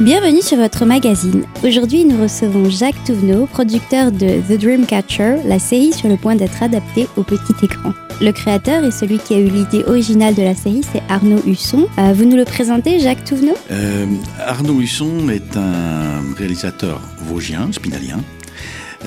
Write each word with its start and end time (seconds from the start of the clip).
Bienvenue 0.00 0.42
sur 0.42 0.58
votre 0.58 0.84
magazine. 0.84 1.42
Aujourd'hui, 1.64 2.04
nous 2.04 2.22
recevons 2.22 2.70
Jacques 2.70 3.02
Touvenot, 3.04 3.46
producteur 3.46 4.12
de 4.12 4.40
The 4.48 4.56
Dreamcatcher, 4.56 5.38
la 5.44 5.58
série 5.58 5.92
sur 5.92 6.08
le 6.08 6.16
point 6.16 6.36
d'être 6.36 6.62
adaptée 6.62 7.08
au 7.16 7.24
petit 7.24 7.52
écran. 7.64 7.92
Le 8.20 8.30
créateur 8.30 8.84
et 8.84 8.92
celui 8.92 9.18
qui 9.18 9.34
a 9.34 9.38
eu 9.40 9.48
l'idée 9.48 9.82
originale 9.88 10.36
de 10.36 10.42
la 10.42 10.54
série, 10.54 10.82
c'est 10.92 11.02
Arnaud 11.08 11.42
Husson. 11.44 11.88
Euh, 11.98 12.12
vous 12.14 12.26
nous 12.26 12.36
le 12.36 12.44
présentez, 12.44 13.00
Jacques 13.00 13.24
Touvenot? 13.24 13.56
Euh, 13.72 14.06
Arnaud 14.38 14.80
Husson 14.80 15.28
est 15.30 15.56
un 15.56 16.22
réalisateur 16.36 17.00
vosgien, 17.26 17.68
spinalien, 17.72 18.20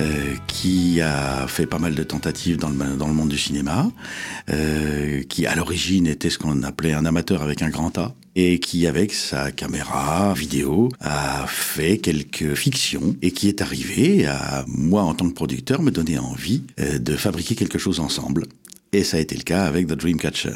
euh, 0.02 0.36
qui 0.48 1.00
a 1.00 1.48
fait 1.48 1.68
pas 1.68 1.78
mal 1.78 1.94
de 1.94 2.04
tentatives 2.04 2.58
dans 2.58 2.70
le, 2.70 2.98
dans 2.98 3.08
le 3.08 3.14
monde 3.14 3.30
du 3.30 3.38
cinéma, 3.38 3.92
euh, 4.50 5.22
qui 5.24 5.46
à 5.46 5.56
l'origine 5.56 6.08
était 6.08 6.30
ce 6.30 6.40
qu'on 6.40 6.64
appelait 6.64 6.94
un 6.94 7.06
amateur 7.06 7.44
avec 7.44 7.62
un 7.62 7.70
grand 7.70 7.96
A, 7.98 8.16
et 8.36 8.60
qui 8.60 8.88
avec 8.88 9.14
sa 9.14 9.52
caméra 9.52 10.34
vidéo 10.34 10.90
a 11.02 11.46
fait 11.48 12.00
quelques 12.00 12.56
fictions, 12.56 13.16
et 13.22 13.32
qui 13.32 13.48
est 13.48 13.62
arrivé 13.62 14.26
à 14.26 14.66
moi 14.68 15.04
en 15.04 15.14
tant 15.14 15.30
que 15.30 15.34
producteur 15.34 15.82
me 15.82 15.92
donner 15.92 16.18
envie 16.18 16.64
euh, 16.80 16.98
de 16.98 17.16
fabriquer 17.16 17.56
quelque 17.56 17.78
chose 17.78 18.00
ensemble. 18.00 18.48
Et 18.94 19.06
ça 19.06 19.18
a 19.18 19.20
été 19.22 19.36
le 19.36 19.44
cas 19.44 19.64
avec 19.64 19.88
The 19.88 19.94
Dreamcatcher. 19.94 20.54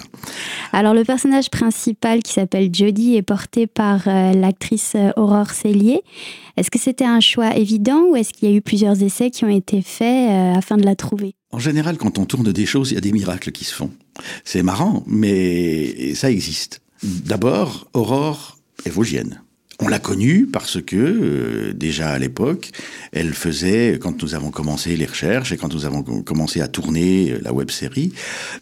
Alors 0.74 0.94
le 0.94 1.06
personnage 1.06 1.50
principal 1.50 2.22
qui 2.22 2.34
s'appelle 2.34 2.70
Jodie 2.74 3.16
est 3.16 3.22
porté 3.22 3.66
par 3.66 4.08
euh, 4.08 4.34
l'actrice 4.34 4.94
euh, 4.96 5.12
Aurore 5.16 5.52
Cellier. 5.52 6.02
Est-ce 6.58 6.70
que 6.70 6.80
c'était 6.80 7.06
un 7.06 7.22
choix 7.22 7.56
évident 7.56 8.04
ou 8.10 8.18
est-ce 8.18 8.34
qu'il 8.34 8.50
y 8.50 8.54
a 8.54 8.56
eu 8.56 8.62
plusieurs 8.62 9.02
essais 9.02 9.32
qui 9.32 9.46
ont 9.46 9.50
été 9.50 9.82
faits 9.82 10.30
euh, 10.32 10.54
afin 10.54 10.76
de 10.76 10.84
la 10.84 10.96
trouver? 10.96 11.36
En 11.52 11.60
général, 11.60 11.98
quand 11.98 12.18
on 12.18 12.26
tourne 12.26 12.52
des 12.52 12.66
choses, 12.66 12.92
il 12.92 12.96
y 12.96 12.98
a 12.98 13.02
des 13.02 13.14
miracles 13.14 13.54
qui 13.54 13.64
se 13.64 13.74
font. 13.74 13.92
C'est 14.44 14.64
marrant, 14.64 15.04
mais 15.08 16.14
ça 16.16 16.30
existe. 16.30 16.82
D'abord, 17.04 17.88
Aurore 17.94 18.58
est 18.86 18.90
vosgienne. 18.90 19.42
On 19.82 19.90
l'a 19.90 20.00
connue 20.00 20.46
parce 20.46 20.82
que, 20.82 20.96
euh, 20.96 21.74
déjà 21.74 22.10
à 22.12 22.20
l'époque, 22.20 22.72
elle 23.12 23.34
faisait, 23.34 24.00
quand 24.00 24.24
nous 24.24 24.34
avons 24.34 24.50
commencé 24.50 24.96
les 24.96 25.06
recherches 25.06 25.52
et 25.52 25.58
quand 25.58 25.74
nous 25.74 25.86
avons 25.86 26.02
commencé 26.02 26.62
à 26.62 26.70
tourner 26.70 27.32
euh, 27.32 27.40
la 27.42 27.52
web 27.52 27.70
série, 27.70 28.14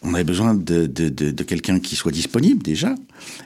on 0.01 0.15
avait 0.15 0.23
besoin 0.23 0.55
de, 0.55 0.87
de, 0.87 1.09
de, 1.09 1.29
de 1.29 1.43
quelqu'un 1.43 1.79
qui 1.79 1.95
soit 1.95 2.11
disponible 2.11 2.63
déjà. 2.63 2.95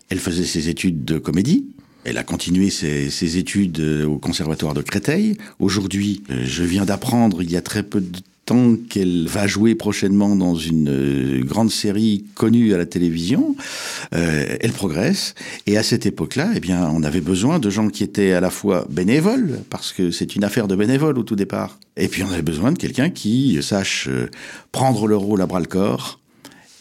Elle 0.10 0.20
faisait 0.20 0.46
ses 0.46 0.70
études 0.70 1.04
de 1.04 1.18
comédie. 1.18 1.66
Elle 2.06 2.18
a 2.18 2.24
continué 2.24 2.70
ses, 2.70 3.10
ses 3.10 3.38
études 3.38 3.82
euh, 3.82 4.06
au 4.06 4.18
conservatoire 4.18 4.74
de 4.74 4.82
Créteil. 4.82 5.38
Aujourd'hui, 5.60 6.24
je 6.30 6.64
viens 6.64 6.86
d'apprendre 6.86 7.42
il 7.42 7.52
y 7.52 7.58
a 7.58 7.62
très 7.62 7.84
peu 7.84 8.00
de 8.00 8.18
tant 8.48 8.78
qu'elle 8.78 9.28
va 9.28 9.46
jouer 9.46 9.76
prochainement 9.76 10.36
dans 10.36 10.56
une 10.56 10.90
euh, 10.90 11.44
grande 11.44 11.70
série 11.70 12.24
connue 12.34 12.74
à 12.74 12.78
la 12.78 12.86
télévision, 12.86 13.56
euh, 14.16 14.56
elle 14.62 14.72
progresse. 14.72 15.36
Et 15.68 15.78
à 15.78 15.84
cette 15.84 16.06
époque-là, 16.06 16.52
eh 16.56 16.62
bien, 16.62 16.90
on 16.90 17.04
avait 17.04 17.22
besoin 17.22 17.60
de 17.60 17.70
gens 17.70 17.90
qui 17.90 18.06
étaient 18.06 18.32
à 18.32 18.40
la 18.40 18.50
fois 18.50 18.88
bénévoles, 18.90 19.60
parce 19.70 19.92
que 19.92 20.12
c'est 20.12 20.38
une 20.38 20.46
affaire 20.46 20.70
de 20.70 20.78
bénévoles 20.78 21.20
au 21.20 21.24
tout 21.24 21.36
départ. 21.36 21.78
Et 21.98 22.08
puis 22.08 22.24
on 22.24 22.32
avait 22.32 22.42
besoin 22.42 22.72
de 22.72 22.78
quelqu'un 22.78 23.10
qui 23.10 23.62
sache 23.62 24.08
euh, 24.08 24.30
prendre 24.72 25.08
le 25.08 25.18
rôle 25.18 25.42
à 25.42 25.46
bras 25.46 25.60
le 25.60 25.66
corps. 25.66 26.22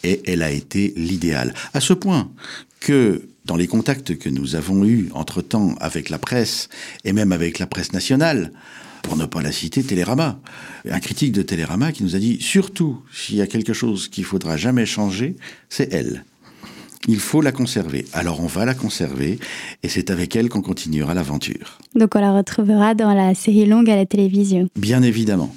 Et 0.05 0.23
elle 0.25 0.42
a 0.42 0.53
été 0.53 0.95
l'idéal. 0.97 1.53
À 1.75 1.80
ce 1.80 1.95
point 1.95 2.30
que 2.78 3.23
dans 3.45 3.56
les 3.56 3.67
contacts 3.67 4.17
que 4.17 4.28
nous 4.28 4.55
avons 4.55 4.84
eus 4.84 5.08
entre-temps 5.14 5.75
avec 5.80 6.11
la 6.11 6.19
presse 6.19 6.69
et 7.05 7.12
même 7.12 7.33
avec 7.33 7.58
la 7.58 7.67
presse 7.67 7.92
nationale, 7.92 8.53
pour 9.06 9.16
ne 9.16 9.24
pas 9.24 9.40
la 9.40 9.52
citer, 9.52 9.84
Télérama. 9.84 10.40
Un 10.90 10.98
critique 10.98 11.32
de 11.32 11.42
Télérama 11.42 11.92
qui 11.92 12.02
nous 12.02 12.16
a 12.16 12.18
dit, 12.18 12.38
surtout 12.40 13.00
s'il 13.12 13.36
y 13.36 13.40
a 13.40 13.46
quelque 13.46 13.72
chose 13.72 14.08
qu'il 14.08 14.24
faudra 14.24 14.56
jamais 14.56 14.84
changer, 14.84 15.36
c'est 15.68 15.92
elle. 15.92 16.24
Il 17.06 17.20
faut 17.20 17.40
la 17.40 17.52
conserver. 17.52 18.04
Alors 18.12 18.40
on 18.40 18.46
va 18.46 18.64
la 18.64 18.74
conserver 18.74 19.39
et 19.84 19.89
c'est 19.89 20.11
avec 20.11 20.34
elle 20.34 20.48
qu'on 20.48 20.62
continuera 20.62 21.14
l'aventure. 21.14 21.78
Donc 21.95 22.16
on 22.16 22.20
la 22.20 22.33
retrouvera 22.33 22.95
dans 22.95 23.14
la 23.14 23.34
série 23.36 23.66
longue 23.66 23.89
à 23.89 23.96
la 23.96 24.06
télévision. 24.06 24.68
Bien 24.77 25.02
évidemment. 25.02 25.55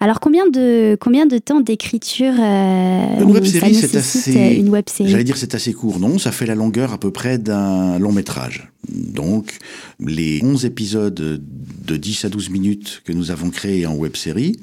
Alors 0.00 0.20
combien 0.20 0.48
de 0.48 0.96
combien 1.00 1.26
de 1.26 1.38
temps 1.38 1.60
d'écriture 1.60 2.34
euh, 2.38 3.20
une 3.20 3.30
web 3.30 3.44
série 3.44 3.74
c'est 3.74 3.96
assez 3.96 4.56
une 4.56 4.68
web 4.68 4.88
série? 4.88 5.10
J'allais 5.10 5.24
dire 5.24 5.36
c'est 5.36 5.54
assez 5.54 5.72
court 5.72 5.98
non, 5.98 6.18
ça 6.18 6.32
fait 6.32 6.46
la 6.46 6.54
longueur 6.54 6.92
à 6.92 6.98
peu 6.98 7.10
près 7.10 7.38
d'un 7.38 7.98
long 7.98 8.12
métrage. 8.12 8.70
Donc 8.88 9.58
les 10.00 10.40
11 10.42 10.64
épisodes 10.66 11.14
de 11.14 11.96
10 11.96 12.26
à 12.26 12.28
12 12.28 12.50
minutes 12.50 13.02
que 13.04 13.12
nous 13.12 13.30
avons 13.30 13.50
créés 13.50 13.86
en 13.86 13.94
web 13.94 14.16
série, 14.16 14.56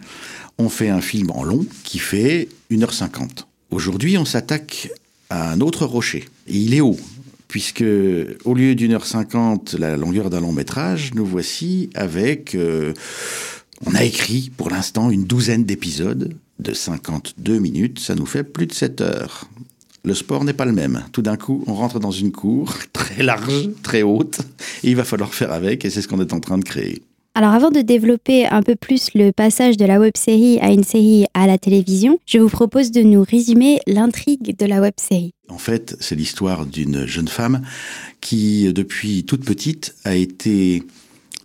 on 0.58 0.70
fait 0.70 0.90
un 0.90 1.02
film 1.02 1.32
en 1.32 1.44
long 1.44 1.66
qui 1.84 2.00
fait 2.00 2.48
1h50. 2.72 3.46
Aujourd'hui, 3.72 4.18
on 4.18 4.26
s'attaque 4.26 4.92
à 5.30 5.52
un 5.52 5.62
autre 5.62 5.86
rocher. 5.86 6.26
Et 6.48 6.58
il 6.58 6.76
est 6.76 6.82
haut, 6.82 7.00
puisque 7.48 7.84
au 8.46 8.54
lieu 8.54 8.76
d'une 8.76 8.94
heure 8.94 9.06
cinquante, 9.08 9.74
la 9.74 9.98
longueur 9.98 10.30
d'un 10.30 10.42
long 10.42 10.52
métrage, 10.52 11.14
nous 11.16 11.26
voici 11.26 11.90
avec... 11.96 12.56
Euh, 12.56 12.94
on 13.86 13.96
a 13.96 14.04
écrit 14.04 14.52
pour 14.56 14.70
l'instant 14.70 15.10
une 15.10 15.26
douzaine 15.26 15.66
d'épisodes 15.66 16.36
de 16.60 16.74
52 16.74 17.60
minutes, 17.60 18.00
ça 18.00 18.16
nous 18.16 18.26
fait 18.26 18.44
plus 18.44 18.68
de 18.68 18.74
7 18.74 19.02
heures. 19.02 19.50
Le 20.06 20.14
sport 20.14 20.44
n'est 20.44 20.54
pas 20.54 20.66
le 20.66 20.74
même. 20.74 21.04
Tout 21.14 21.22
d'un 21.22 21.38
coup, 21.38 21.64
on 21.68 21.74
rentre 21.74 22.00
dans 22.00 22.12
une 22.12 22.32
cour 22.32 22.74
très 22.94 23.24
large, 23.24 23.70
très 23.84 24.02
haute, 24.04 24.40
et 24.84 24.90
il 24.90 24.96
va 24.96 25.04
falloir 25.04 25.34
faire 25.34 25.52
avec, 25.52 25.86
et 25.86 25.90
c'est 25.90 26.02
ce 26.02 26.08
qu'on 26.08 26.20
est 26.20 26.34
en 26.34 26.40
train 26.40 26.58
de 26.58 26.64
créer. 26.64 27.02
Alors 27.36 27.54
avant 27.54 27.72
de 27.72 27.82
développer 27.82 28.46
un 28.46 28.62
peu 28.62 28.76
plus 28.76 29.10
le 29.16 29.32
passage 29.32 29.76
de 29.76 29.86
la 29.86 30.00
web 30.00 30.14
série 30.16 30.60
à 30.60 30.72
une 30.72 30.84
série 30.84 31.26
à 31.34 31.48
la 31.48 31.58
télévision, 31.58 32.20
je 32.28 32.38
vous 32.38 32.50
propose 32.50 32.92
de 32.92 33.02
nous 33.02 33.24
résumer 33.24 33.80
l'intrigue 33.88 34.56
de 34.56 34.66
la 34.68 34.80
web 34.82 34.94
série. 34.98 35.32
En 35.50 35.58
fait, 35.58 35.98
c'est 36.00 36.16
l'histoire 36.16 36.68
d'une 36.68 37.08
jeune 37.08 37.28
femme 37.28 37.64
qui, 38.22 38.72
depuis 38.72 39.24
toute 39.24 39.46
petite, 39.46 39.96
a 40.04 40.16
été 40.16 40.84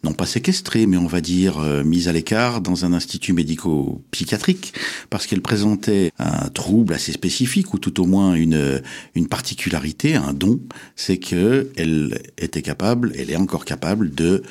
non 0.05 0.13
pas 0.13 0.27
séquestrée, 0.27 0.87
mais 0.87 0.97
on 0.97 1.07
va 1.07 1.21
dire 1.21 1.59
euh, 1.59 1.85
mise 1.85 2.09
à 2.09 2.13
l'écart 2.13 2.61
dans 2.61 2.85
un 2.85 2.93
institut 2.93 3.33
médico-psychiatrique, 3.33 4.73
parce 5.11 5.27
qu'elle 5.27 5.43
présentait 5.43 6.13
un 6.19 6.49
trouble 6.49 6.95
assez 6.95 7.13
spécifique, 7.13 7.75
ou 7.75 7.79
tout 7.79 8.01
au 8.01 8.07
moins 8.07 8.35
une, 8.35 8.83
une 9.15 9.29
particularité, 9.29 10.15
un 10.15 10.33
don, 10.33 10.61
c'est 10.97 11.19
que 11.19 11.71
elle 11.77 12.21
était 12.39 12.63
capable, 12.63 13.13
elle 13.17 13.31
est 13.31 13.37
encore 13.37 13.65
capable 13.65 14.15
de 14.15 14.43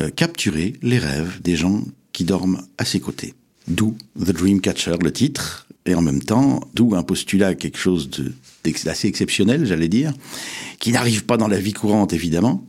euh, 0.00 0.10
capturer 0.10 0.74
les 0.82 0.98
rêves 0.98 1.40
des 1.42 1.56
gens 1.56 1.82
qui 2.12 2.24
dorment 2.24 2.62
à 2.78 2.84
ses 2.84 3.00
côtés. 3.00 3.34
D'où 3.68 3.96
The 4.18 4.32
Dreamcatcher, 4.32 4.96
le 5.02 5.12
titre, 5.12 5.66
et 5.86 5.94
en 5.94 6.02
même 6.02 6.22
temps, 6.22 6.60
d'où 6.74 6.94
un 6.94 7.02
postulat, 7.02 7.54
quelque 7.54 7.78
chose 7.78 8.08
d'assez 8.84 9.08
exceptionnel, 9.08 9.66
j'allais 9.66 9.88
dire, 9.88 10.12
qui 10.78 10.92
n'arrive 10.92 11.24
pas 11.24 11.36
dans 11.36 11.48
la 11.48 11.58
vie 11.58 11.72
courante, 11.72 12.12
évidemment, 12.12 12.64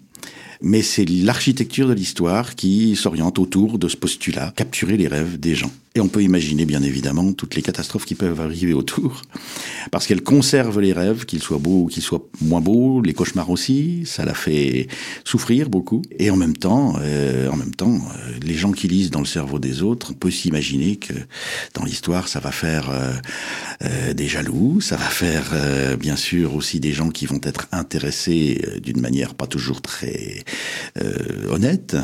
mais 0.63 0.81
c'est 0.81 1.05
l'architecture 1.05 1.87
de 1.87 1.93
l'histoire 1.93 2.55
qui 2.55 2.95
s'oriente 2.95 3.37
autour 3.37 3.77
de 3.77 3.89
ce 3.89 3.97
postulat, 3.97 4.53
capturer 4.55 4.97
les 4.97 5.07
rêves 5.07 5.39
des 5.39 5.55
gens. 5.55 5.71
Et 5.95 5.99
on 5.99 6.07
peut 6.07 6.23
imaginer 6.23 6.65
bien 6.65 6.81
évidemment 6.81 7.33
toutes 7.33 7.53
les 7.53 7.61
catastrophes 7.61 8.05
qui 8.05 8.15
peuvent 8.15 8.41
arriver 8.41 8.73
autour, 8.73 9.21
parce 9.91 10.07
qu'elle 10.07 10.23
conserve 10.23 10.79
les 10.79 10.91
rêves, 10.91 11.25
qu'ils 11.25 11.43
soient 11.43 11.59
beaux 11.59 11.83
ou 11.83 11.85
qu'ils 11.85 12.01
soient 12.01 12.25
moins 12.41 12.61
beaux, 12.61 12.99
les 12.99 13.13
cauchemars 13.13 13.51
aussi, 13.51 14.03
ça 14.07 14.25
la 14.25 14.33
fait 14.33 14.87
souffrir 15.23 15.69
beaucoup. 15.69 16.01
Et 16.17 16.31
en 16.31 16.35
même 16.35 16.57
temps, 16.57 16.95
euh, 16.99 17.47
en 17.49 17.57
même 17.57 17.75
temps, 17.75 17.93
euh, 17.93 18.31
les 18.41 18.55
gens 18.55 18.71
qui 18.71 18.87
lisent 18.87 19.11
dans 19.11 19.19
le 19.19 19.27
cerveau 19.27 19.59
des 19.59 19.83
autres, 19.83 20.07
on 20.11 20.13
peut 20.15 20.31
s'imaginer 20.31 20.95
que 20.95 21.13
dans 21.75 21.83
l'histoire, 21.83 22.27
ça 22.27 22.39
va 22.39 22.51
faire 22.51 22.89
euh, 23.83 24.13
des 24.13 24.27
jaloux, 24.27 24.81
ça 24.81 24.95
va 24.95 25.05
faire 25.05 25.53
bien 25.97 26.15
sûr 26.15 26.55
aussi 26.55 26.79
des 26.79 26.91
gens 26.91 27.09
qui 27.09 27.27
vont 27.27 27.41
être 27.43 27.67
intéressés 27.71 28.79
d'une 28.81 28.99
manière 28.99 29.35
pas 29.35 29.45
toujours 29.45 29.81
très 29.81 30.43
honnête. 31.49 31.95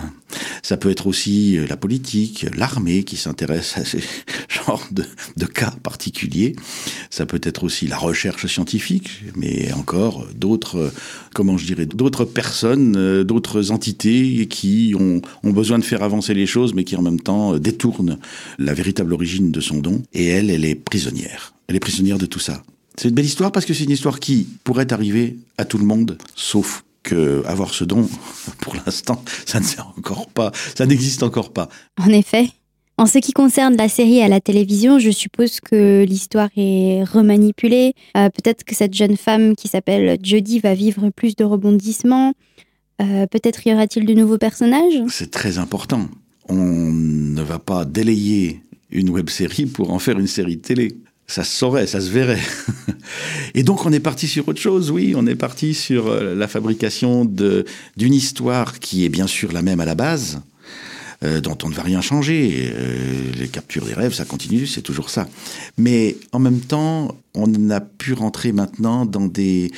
Ça 0.61 0.77
peut 0.77 0.91
être 0.91 1.07
aussi 1.07 1.57
la 1.67 1.77
politique, 1.77 2.45
l'armée 2.55 3.03
qui 3.03 3.17
s'intéresse 3.17 3.78
à 3.79 3.85
ces 3.85 3.99
genres 4.49 4.87
de, 4.91 5.45
cas 5.45 5.73
particuliers. 5.83 6.55
Ça 7.09 7.25
peut 7.25 7.41
être 7.43 7.63
aussi 7.63 7.87
la 7.87 7.97
recherche 7.97 8.45
scientifique, 8.47 9.23
mais 9.35 9.71
encore 9.73 10.27
d'autres, 10.35 10.91
comment 11.33 11.57
je 11.57 11.65
dirais, 11.65 11.85
d'autres 11.85 12.25
personnes, 12.25 13.23
d'autres 13.23 13.71
entités 13.71 14.47
qui 14.47 14.95
ont, 14.97 15.21
besoin 15.51 15.79
de 15.79 15.83
faire 15.83 16.03
avancer 16.03 16.33
les 16.33 16.45
choses, 16.45 16.73
mais 16.73 16.83
qui 16.83 16.95
en 16.95 17.01
même 17.01 17.19
temps 17.19 17.57
détournent 17.57 18.19
la 18.57 18.73
véritable 18.73 19.13
origine 19.13 19.51
de 19.51 19.59
son 19.59 19.79
don. 19.79 20.03
Et 20.13 20.27
elle, 20.27 20.49
elle 20.49 20.63
est 20.63 20.75
prisonnière. 20.75 21.53
Elle 21.67 21.75
est 21.75 21.79
prisonnière 21.79 22.17
de 22.17 22.25
tout 22.25 22.39
ça. 22.39 22.63
C'est 22.95 23.09
une 23.09 23.15
belle 23.15 23.25
histoire 23.25 23.51
parce 23.51 23.65
que 23.65 23.73
c'est 23.73 23.85
une 23.85 23.91
histoire 23.91 24.19
qui 24.19 24.47
pourrait 24.63 24.91
arriver 24.93 25.37
à 25.57 25.65
tout 25.65 25.77
le 25.77 25.85
monde, 25.85 26.17
sauf 26.35 26.83
que 27.03 27.43
avoir 27.45 27.73
ce 27.73 27.83
don, 27.83 28.09
pour 28.61 28.75
l'instant, 28.75 29.23
ça 29.45 29.59
n'existe 30.85 31.23
encore 31.23 31.51
pas. 31.51 31.69
En 31.97 32.09
effet. 32.09 32.49
En 32.99 33.05
ce 33.05 33.17
qui 33.19 33.31
concerne 33.31 33.77
la 33.77 33.87
série 33.87 34.21
à 34.21 34.27
la 34.27 34.41
télévision, 34.41 34.99
je 34.99 35.09
suppose 35.09 35.61
que 35.61 36.03
l'histoire 36.05 36.49
est 36.57 37.05
remanipulée. 37.05 37.93
Euh, 38.17 38.27
Peut-être 38.27 38.65
que 38.65 38.75
cette 38.75 38.93
jeune 38.93 39.15
femme 39.15 39.55
qui 39.55 39.69
s'appelle 39.69 40.19
Jodie 40.21 40.59
va 40.59 40.73
vivre 40.73 41.09
plus 41.09 41.37
de 41.37 41.45
rebondissements. 41.45 42.33
Euh, 43.01 43.25
Peut-être 43.27 43.65
y 43.65 43.73
aura-t-il 43.73 44.05
de 44.05 44.13
nouveaux 44.13 44.37
personnages? 44.37 45.01
C'est 45.07 45.31
très 45.31 45.59
important. 45.59 46.09
On 46.49 46.55
ne 46.55 47.41
va 47.41 47.57
pas 47.57 47.85
délayer 47.85 48.59
une 48.91 49.11
web 49.11 49.29
série 49.29 49.65
pour 49.65 49.93
en 49.93 49.99
faire 49.99 50.19
une 50.19 50.27
série 50.27 50.57
de 50.57 50.61
télé. 50.61 50.97
Ça 51.25 51.45
se 51.45 51.55
saurait, 51.55 51.87
ça 51.87 52.01
se 52.01 52.09
verrait. 52.09 52.41
Et 53.55 53.63
donc 53.63 53.85
on 53.85 53.93
est 53.93 54.01
parti 54.01 54.27
sur 54.27 54.45
autre 54.49 54.59
chose, 54.59 54.91
oui, 54.91 55.13
on 55.15 55.25
est 55.25 55.35
parti 55.35 55.73
sur 55.73 56.07
euh, 56.07 56.35
la 56.35 56.49
fabrication 56.49 57.23
d'une 57.23 58.13
histoire 58.13 58.79
qui 58.79 59.05
est 59.05 59.09
bien 59.09 59.27
sûr 59.27 59.53
la 59.53 59.61
même 59.61 59.79
à 59.79 59.85
la 59.85 59.95
base, 59.95 60.41
euh, 61.21 61.41
dont 61.41 61.57
on 61.63 61.69
ne 61.69 61.73
va 61.73 61.83
rien 61.83 61.99
changer. 61.99 62.71
Euh, 62.73 63.31
les 63.37 63.49
captures 63.49 63.83
des 63.83 63.93
rêves, 63.93 64.13
ça 64.13 64.23
continue, 64.23 64.65
c'est 64.65 64.81
toujours 64.81 65.09
ça. 65.09 65.27
Mais 65.77 66.15
en 66.31 66.39
même 66.39 66.61
temps, 66.61 67.13
on 67.33 67.69
a 67.71 67.81
pu 67.81 68.13
rentrer 68.13 68.53
maintenant 68.53 69.05
dans 69.05 69.27
des 69.27 69.69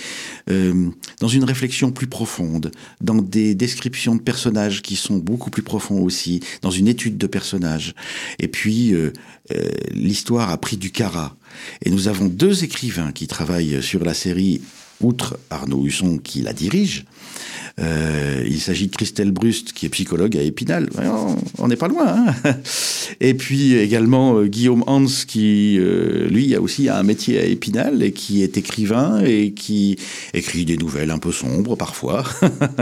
euh, 0.52 0.90
dans 1.20 1.28
une 1.28 1.44
réflexion 1.44 1.92
plus 1.92 2.06
profonde, 2.06 2.70
dans 3.02 3.16
des 3.16 3.56
descriptions 3.56 4.16
de 4.16 4.22
personnages 4.22 4.84
qui 4.84 4.96
sont 4.96 5.18
beaucoup 5.18 5.50
plus 5.50 5.64
profonds 5.64 6.04
aussi, 6.04 6.42
dans 6.62 6.70
une 6.70 6.88
étude 6.88 7.18
de 7.18 7.28
personnages. 7.28 7.96
Et 8.38 8.48
puis 8.48 8.94
l'histoire 9.92 10.50
a 10.50 10.58
pris 10.58 10.78
du 10.78 10.92
cara. 10.92 11.36
Et 11.84 11.90
nous 11.90 12.08
avons 12.08 12.26
deux 12.26 12.64
écrivains 12.64 13.12
qui 13.12 13.28
travaillent 13.28 13.82
sur 13.82 14.04
la 14.04 14.14
série 14.14 14.62
outre 15.04 15.38
Arnaud 15.50 15.86
Husson 15.86 16.18
qui 16.18 16.42
la 16.42 16.54
dirige, 16.54 17.06
euh, 17.80 18.44
il 18.46 18.60
s'agit 18.60 18.88
de 18.88 18.96
Christelle 18.96 19.32
Brust, 19.32 19.74
qui 19.74 19.86
est 19.86 19.90
psychologue 19.90 20.36
à 20.38 20.42
Épinal. 20.42 20.90
On 21.58 21.68
n'est 21.68 21.76
pas 21.76 21.88
loin. 21.88 22.08
Hein 22.08 22.36
et 23.22 23.34
puis 23.34 23.76
également 23.76 24.38
euh, 24.38 24.48
Guillaume 24.48 24.84
Hans, 24.88 25.06
qui, 25.28 25.78
euh, 25.80 26.28
lui, 26.28 26.54
a 26.56 26.62
aussi 26.62 26.90
un 26.90 27.04
métier 27.04 27.40
à 27.40 27.46
Épinal 27.46 28.04
et 28.04 28.12
qui 28.12 28.44
est 28.44 28.58
écrivain 28.58 29.24
et 29.24 29.52
qui 29.52 29.98
écrit 30.34 30.66
des 30.66 30.78
nouvelles 30.78 31.12
un 31.12 31.18
peu 31.18 31.32
sombres 31.32 31.76
parfois. 31.76 32.24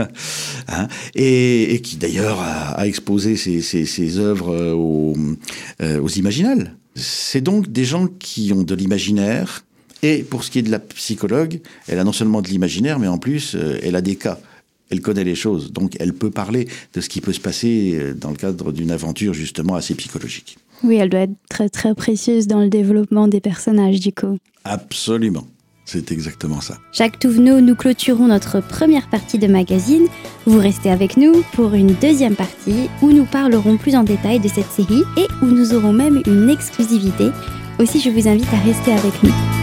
hein 0.68 0.88
et, 1.14 1.80
qui 1.82 1.96
d'ailleurs 1.96 2.40
a, 2.40 2.86
exposé 2.86 3.36
ses, 3.36 4.18
œuvres 4.18 4.72
aux, 4.72 5.16
aux 5.80 6.08
Imaginales. 6.08 6.76
C'est 6.94 7.40
donc 7.40 7.70
des 7.70 7.84
gens 7.84 8.06
qui 8.06 8.52
ont 8.52 8.62
de 8.62 8.74
l'imaginaire, 8.74 9.64
et 10.02 10.22
pour 10.22 10.44
ce 10.44 10.50
qui 10.50 10.58
est 10.58 10.62
de 10.62 10.70
la 10.70 10.78
psychologue, 10.78 11.60
elle 11.88 11.98
a 11.98 12.04
non 12.04 12.12
seulement 12.12 12.42
de 12.42 12.48
l'imaginaire, 12.48 12.98
mais 12.98 13.08
en 13.08 13.18
plus, 13.18 13.56
elle 13.82 13.96
a 13.96 14.00
des 14.00 14.16
cas 14.16 14.38
elle 14.90 15.00
connaît 15.00 15.24
les 15.24 15.34
choses, 15.34 15.72
donc 15.72 15.96
elle 16.00 16.12
peut 16.12 16.30
parler 16.30 16.68
de 16.92 17.00
ce 17.00 17.08
qui 17.08 17.20
peut 17.20 17.32
se 17.32 17.40
passer 17.40 17.92
euh, 17.94 18.12
dans 18.12 18.30
le 18.30 18.36
cadre 18.36 18.72
d'une 18.72 18.90
aventure 18.90 19.32
justement 19.32 19.76
assez 19.76 19.94
psychologique. 19.94 20.58
Oui, 20.82 20.96
elle 20.96 21.10
doit 21.10 21.20
être 21.20 21.36
très 21.48 21.68
très 21.68 21.94
précieuse 21.94 22.46
dans 22.46 22.60
le 22.60 22.68
développement 22.68 23.28
des 23.28 23.40
personnages 23.40 24.00
du 24.00 24.12
coup. 24.12 24.38
Absolument. 24.64 25.46
C'est 25.86 26.12
exactement 26.12 26.60
ça. 26.60 26.78
Jacques 26.92 27.18
Touvenot, 27.18 27.60
nous 27.60 27.74
clôturons 27.74 28.28
notre 28.28 28.60
première 28.60 29.08
partie 29.10 29.38
de 29.38 29.48
magazine. 29.48 30.06
Vous 30.46 30.58
restez 30.58 30.88
avec 30.88 31.16
nous 31.16 31.42
pour 31.52 31.74
une 31.74 31.94
deuxième 31.94 32.36
partie 32.36 32.88
où 33.02 33.10
nous 33.10 33.24
parlerons 33.24 33.76
plus 33.76 33.96
en 33.96 34.04
détail 34.04 34.38
de 34.38 34.48
cette 34.48 34.70
série 34.70 35.02
et 35.16 35.26
où 35.42 35.46
nous 35.46 35.74
aurons 35.74 35.92
même 35.92 36.22
une 36.26 36.48
exclusivité. 36.48 37.30
Aussi, 37.80 38.00
je 38.00 38.10
vous 38.10 38.28
invite 38.28 38.52
à 38.52 38.60
rester 38.60 38.92
avec 38.92 39.20
nous. 39.24 39.59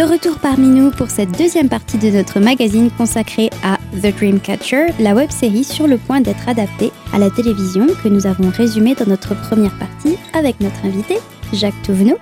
De 0.00 0.06
retour 0.06 0.38
parmi 0.38 0.68
nous 0.68 0.90
pour 0.90 1.10
cette 1.10 1.36
deuxième 1.36 1.68
partie 1.68 1.98
de 1.98 2.08
notre 2.08 2.40
magazine 2.40 2.90
consacrée 2.90 3.50
à 3.62 3.76
The 4.00 4.16
Dreamcatcher, 4.16 4.94
la 4.98 5.14
web 5.14 5.30
série 5.30 5.62
sur 5.62 5.86
le 5.86 5.98
point 5.98 6.22
d'être 6.22 6.48
adaptée 6.48 6.90
à 7.12 7.18
la 7.18 7.28
télévision 7.28 7.86
que 8.02 8.08
nous 8.08 8.26
avons 8.26 8.48
résumée 8.48 8.94
dans 8.94 9.04
notre 9.04 9.34
première 9.34 9.76
partie 9.76 10.16
avec 10.32 10.58
notre 10.60 10.86
invité, 10.86 11.18
Jacques 11.52 11.82
Touvenot. 11.82 12.16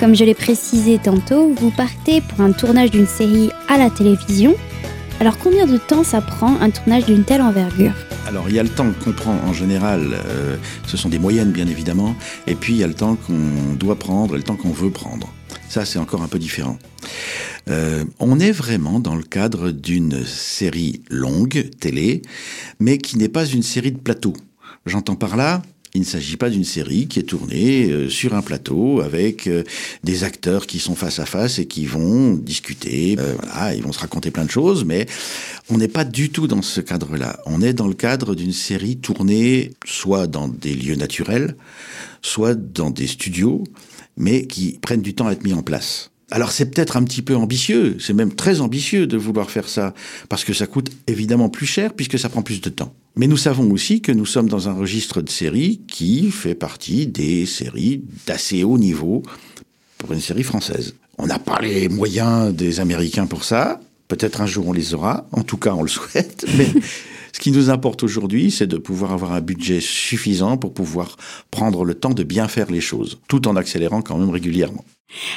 Comme 0.00 0.16
je 0.16 0.24
l'ai 0.24 0.34
précisé 0.34 0.98
tantôt, 0.98 1.54
vous 1.56 1.70
partez 1.70 2.20
pour 2.20 2.40
un 2.40 2.50
tournage 2.50 2.90
d'une 2.90 3.06
série 3.06 3.52
à 3.68 3.78
la 3.78 3.90
télévision. 3.90 4.56
Alors 5.20 5.38
combien 5.38 5.66
de 5.66 5.76
temps 5.76 6.02
ça 6.02 6.20
prend 6.20 6.60
un 6.60 6.70
tournage 6.70 7.04
d'une 7.04 7.22
telle 7.22 7.42
envergure? 7.42 7.92
Alors 8.26 8.46
il 8.48 8.56
y 8.56 8.58
a 8.58 8.64
le 8.64 8.70
temps 8.70 8.90
qu'on 9.04 9.12
prend 9.12 9.36
en 9.46 9.52
général, 9.52 10.16
euh, 10.26 10.56
ce 10.88 10.96
sont 10.96 11.10
des 11.10 11.20
moyennes 11.20 11.52
bien 11.52 11.68
évidemment, 11.68 12.16
et 12.48 12.56
puis 12.56 12.72
il 12.72 12.80
y 12.80 12.82
a 12.82 12.88
le 12.88 12.94
temps 12.94 13.14
qu'on 13.14 13.76
doit 13.76 14.00
prendre 14.00 14.34
et 14.34 14.38
le 14.38 14.42
temps 14.42 14.56
qu'on 14.56 14.72
veut 14.72 14.90
prendre. 14.90 15.28
Ça, 15.74 15.84
c'est 15.84 15.98
encore 15.98 16.22
un 16.22 16.28
peu 16.28 16.38
différent. 16.38 16.78
Euh, 17.68 18.04
on 18.20 18.38
est 18.38 18.52
vraiment 18.52 19.00
dans 19.00 19.16
le 19.16 19.24
cadre 19.24 19.72
d'une 19.72 20.24
série 20.24 21.02
longue, 21.10 21.68
télé, 21.80 22.22
mais 22.78 22.96
qui 22.96 23.18
n'est 23.18 23.28
pas 23.28 23.44
une 23.44 23.64
série 23.64 23.90
de 23.90 23.98
plateaux. 23.98 24.36
J'entends 24.86 25.16
par 25.16 25.36
là, 25.36 25.62
il 25.92 26.02
ne 26.02 26.06
s'agit 26.06 26.36
pas 26.36 26.48
d'une 26.48 26.62
série 26.62 27.08
qui 27.08 27.18
est 27.18 27.24
tournée 27.24 27.90
euh, 27.90 28.08
sur 28.08 28.34
un 28.34 28.42
plateau 28.42 29.00
avec 29.00 29.48
euh, 29.48 29.64
des 30.04 30.22
acteurs 30.22 30.68
qui 30.68 30.78
sont 30.78 30.94
face 30.94 31.18
à 31.18 31.26
face 31.26 31.58
et 31.58 31.66
qui 31.66 31.86
vont 31.86 32.34
discuter. 32.34 33.16
voilà, 33.16 33.74
ils 33.74 33.82
vont 33.82 33.90
se 33.90 33.98
raconter 33.98 34.30
plein 34.30 34.44
de 34.44 34.52
choses, 34.52 34.84
mais 34.84 35.06
on 35.70 35.76
n'est 35.76 35.88
pas 35.88 36.04
du 36.04 36.30
tout 36.30 36.46
dans 36.46 36.62
ce 36.62 36.80
cadre-là. 36.80 37.40
On 37.46 37.60
est 37.60 37.72
dans 37.72 37.88
le 37.88 37.94
cadre 37.94 38.36
d'une 38.36 38.52
série 38.52 38.98
tournée 38.98 39.72
soit 39.84 40.28
dans 40.28 40.46
des 40.46 40.76
lieux 40.76 40.94
naturels, 40.94 41.56
soit 42.22 42.54
dans 42.54 42.90
des 42.90 43.08
studios, 43.08 43.64
mais 44.16 44.46
qui 44.46 44.78
prennent 44.80 45.02
du 45.02 45.14
temps 45.14 45.26
à 45.28 45.32
être 45.32 45.44
mis 45.44 45.54
en 45.54 45.62
place. 45.62 46.10
Alors 46.30 46.52
c'est 46.52 46.66
peut-être 46.66 46.96
un 46.96 47.04
petit 47.04 47.22
peu 47.22 47.36
ambitieux, 47.36 47.96
c'est 48.00 48.14
même 48.14 48.34
très 48.34 48.60
ambitieux 48.60 49.06
de 49.06 49.16
vouloir 49.16 49.50
faire 49.50 49.68
ça, 49.68 49.94
parce 50.28 50.44
que 50.44 50.52
ça 50.52 50.66
coûte 50.66 50.90
évidemment 51.06 51.48
plus 51.48 51.66
cher 51.66 51.92
puisque 51.92 52.18
ça 52.18 52.28
prend 52.28 52.42
plus 52.42 52.60
de 52.60 52.70
temps. 52.70 52.94
Mais 53.16 53.26
nous 53.26 53.36
savons 53.36 53.70
aussi 53.70 54.00
que 54.00 54.10
nous 54.10 54.26
sommes 54.26 54.48
dans 54.48 54.68
un 54.68 54.72
registre 54.72 55.22
de 55.22 55.28
séries 55.28 55.82
qui 55.86 56.30
fait 56.30 56.54
partie 56.54 57.06
des 57.06 57.46
séries 57.46 58.02
d'assez 58.26 58.64
haut 58.64 58.78
niveau 58.78 59.22
pour 59.98 60.12
une 60.12 60.20
série 60.20 60.42
française. 60.42 60.94
On 61.18 61.26
n'a 61.26 61.38
pas 61.38 61.60
les 61.60 61.88
moyens 61.88 62.52
des 62.52 62.80
Américains 62.80 63.26
pour 63.26 63.44
ça, 63.44 63.80
peut-être 64.08 64.40
un 64.40 64.46
jour 64.46 64.66
on 64.68 64.72
les 64.72 64.94
aura, 64.94 65.28
en 65.30 65.42
tout 65.42 65.58
cas 65.58 65.74
on 65.74 65.82
le 65.82 65.88
souhaite, 65.88 66.46
mais 66.56 66.68
qui 67.44 67.52
nous 67.52 67.68
importe 67.68 68.02
aujourd'hui, 68.02 68.50
c'est 68.50 68.66
de 68.66 68.78
pouvoir 68.78 69.12
avoir 69.12 69.32
un 69.34 69.42
budget 69.42 69.78
suffisant 69.78 70.56
pour 70.56 70.72
pouvoir 70.72 71.18
prendre 71.50 71.84
le 71.84 71.92
temps 71.92 72.14
de 72.14 72.22
bien 72.22 72.48
faire 72.48 72.70
les 72.70 72.80
choses, 72.80 73.20
tout 73.28 73.46
en 73.46 73.54
accélérant 73.54 74.00
quand 74.00 74.16
même 74.16 74.30
régulièrement. 74.30 74.82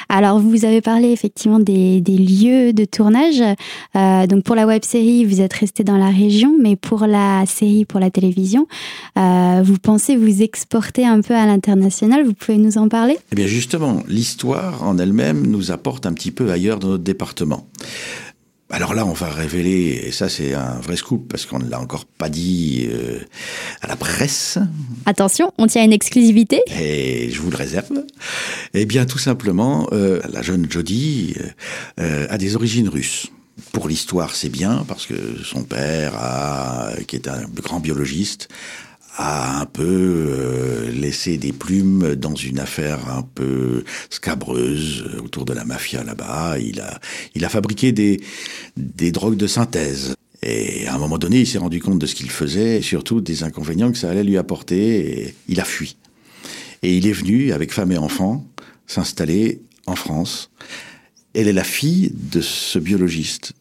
Alors, 0.07 0.39
vous 0.39 0.63
avez 0.63 0.79
parlé 0.79 1.09
effectivement 1.11 1.59
des, 1.59 1.99
lieux 1.99 2.71
de 2.71 2.85
tournage. 2.85 3.43
Euh, 3.97 4.25
donc, 4.25 4.45
pour 4.45 4.55
la 4.55 4.65
web 4.65 4.85
série, 4.85 5.25
vous 5.25 5.41
êtes 5.41 5.51
resté 5.51 5.83
dans 5.83 5.97
la 5.97 6.09
région, 6.09 6.55
mais 6.57 6.77
pour 6.77 7.05
la 7.07 7.45
série, 7.45 7.83
pour 7.83 7.99
la 7.99 8.09
télévision, 8.09 8.67
euh, 9.17 9.61
vous 9.61 9.77
pensez 9.77 10.15
vous 10.15 10.41
exporter 10.41 11.05
un 11.05 11.19
peu 11.19 11.35
à 11.35 11.45
l'international 11.45 12.25
Vous 12.25 12.33
pouvez 12.33 12.57
nous 12.57 12.77
en 12.77 12.87
parler? 12.87 13.19
Eh 13.33 13.35
bien, 13.35 13.47
justement, 13.47 14.01
l'histoire 14.07 14.81
en 14.83 14.97
elle-même 14.97 15.45
nous 15.45 15.71
apporte 15.71 16.05
un 16.05 16.13
petit 16.13 16.31
peu 16.31 16.51
ailleurs 16.51 16.79
dans 16.79 16.87
notre 16.87 17.03
département. 17.03 17.67
Alors 18.69 18.93
là, 18.93 19.05
on 19.05 19.13
va 19.13 19.29
révéler, 19.29 20.03
et 20.05 20.11
ça 20.11 20.27
c'est 20.27 20.53
un 20.53 20.79
vrai 20.81 20.97
scoop 20.97 21.29
parce 21.29 21.45
qu'on 21.45 21.59
ne 21.59 21.69
l'a 21.69 21.79
encore 21.79 22.03
pas 22.05 22.27
dit 22.27 22.89
euh, 22.91 23.19
à 23.81 23.87
la 23.87 23.95
presse. 23.95 24.57
Attention, 25.05 25.53
on 25.57 25.67
tient 25.67 25.85
une 25.85 25.93
exclusivité. 25.93 26.61
Et 26.77 27.29
je 27.31 27.41
vous 27.41 27.49
le 27.49 27.55
réserve. 27.55 28.03
Eh 28.73 28.85
bien, 28.85 29.05
tout 29.05 29.19
simplement, 29.19 29.87
euh, 29.93 30.19
la 30.29 30.41
jeune 30.41 30.69
Jodie 30.69 31.35
euh, 31.99 32.27
a 32.29 32.37
des 32.37 32.57
origines 32.57 32.89
russes. 32.89 33.27
Pour 33.71 33.87
l'histoire, 33.87 34.35
c'est 34.35 34.49
bien 34.49 34.83
parce 34.85 35.05
que 35.05 35.15
son 35.43 35.63
père, 35.63 36.15
a, 36.17 36.91
qui 37.07 37.15
est 37.15 37.29
un 37.29 37.45
grand 37.45 37.79
biologiste, 37.79 38.49
a 39.15 39.61
un 39.61 39.65
peu 39.65 40.46
laissé 41.07 41.37
des 41.37 41.53
plumes 41.53 42.15
dans 42.15 42.35
une 42.35 42.59
affaire 42.59 43.09
un 43.09 43.23
peu 43.23 43.85
scabreuse 44.09 45.05
autour 45.23 45.45
de 45.45 45.53
la 45.53 45.63
mafia 45.63 46.03
là-bas. 46.03 46.59
Il 46.59 46.81
a, 46.81 46.99
il 47.33 47.45
a 47.45 47.49
fabriqué 47.49 47.93
des, 47.93 48.19
des 48.75 49.13
drogues 49.13 49.37
de 49.37 49.47
synthèse. 49.47 50.15
Et 50.43 50.85
à 50.85 50.95
un 50.95 50.97
moment 50.97 51.17
donné, 51.17 51.39
il 51.39 51.47
s'est 51.47 51.59
rendu 51.59 51.79
compte 51.79 51.97
de 51.97 52.05
ce 52.05 52.13
qu'il 52.13 52.29
faisait 52.29 52.79
et 52.79 52.81
surtout 52.81 53.21
des 53.21 53.43
inconvénients 53.43 53.89
que 53.89 53.97
ça 53.97 54.09
allait 54.09 54.25
lui 54.25 54.37
apporter 54.37 55.21
et 55.21 55.35
il 55.47 55.61
a 55.61 55.63
fui. 55.63 55.95
Et 56.83 56.97
il 56.97 57.07
est 57.07 57.13
venu, 57.13 57.53
avec 57.53 57.71
femme 57.71 57.93
et 57.93 57.97
enfant, 57.97 58.45
s'installer 58.85 59.61
en 59.85 59.95
France. 59.95 60.51
Elle 61.33 61.47
est 61.47 61.53
la 61.53 61.63
fille 61.63 62.11
de 62.13 62.41
ce 62.41 62.79
biologiste. 62.79 63.53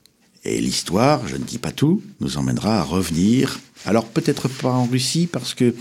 Et 0.44 0.60
l'histoire, 0.60 1.28
je 1.28 1.36
ne 1.36 1.44
dis 1.44 1.58
pas 1.58 1.72
tout, 1.72 2.02
nous 2.18 2.38
emmènera 2.38 2.80
à 2.80 2.82
revenir 2.82 3.60
alors 3.86 4.06
peut-être 4.06 4.48
pas 4.48 4.72
en 4.72 4.84
Russie 4.84 5.28
parce 5.30 5.54
que 5.54 5.74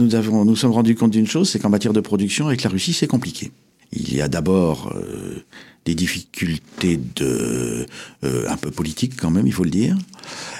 nous 0.00 0.14
avons 0.14 0.44
nous 0.44 0.56
sommes 0.56 0.72
rendus 0.72 0.94
compte 0.94 1.10
d'une 1.10 1.26
chose, 1.26 1.48
c'est 1.50 1.58
qu'en 1.58 1.70
matière 1.70 1.92
de 1.92 2.00
production 2.00 2.46
avec 2.46 2.62
la 2.62 2.70
Russie 2.70 2.92
c'est 2.92 3.06
compliqué. 3.06 3.52
Il 3.92 4.14
y 4.14 4.20
a 4.20 4.28
d'abord 4.28 4.92
euh, 4.94 5.44
des 5.84 5.94
difficultés 5.94 6.98
de 7.16 7.86
euh, 8.24 8.48
un 8.48 8.56
peu 8.56 8.70
politiques 8.70 9.16
quand 9.16 9.30
même, 9.30 9.46
il 9.46 9.52
faut 9.52 9.64
le 9.64 9.70
dire. 9.70 9.96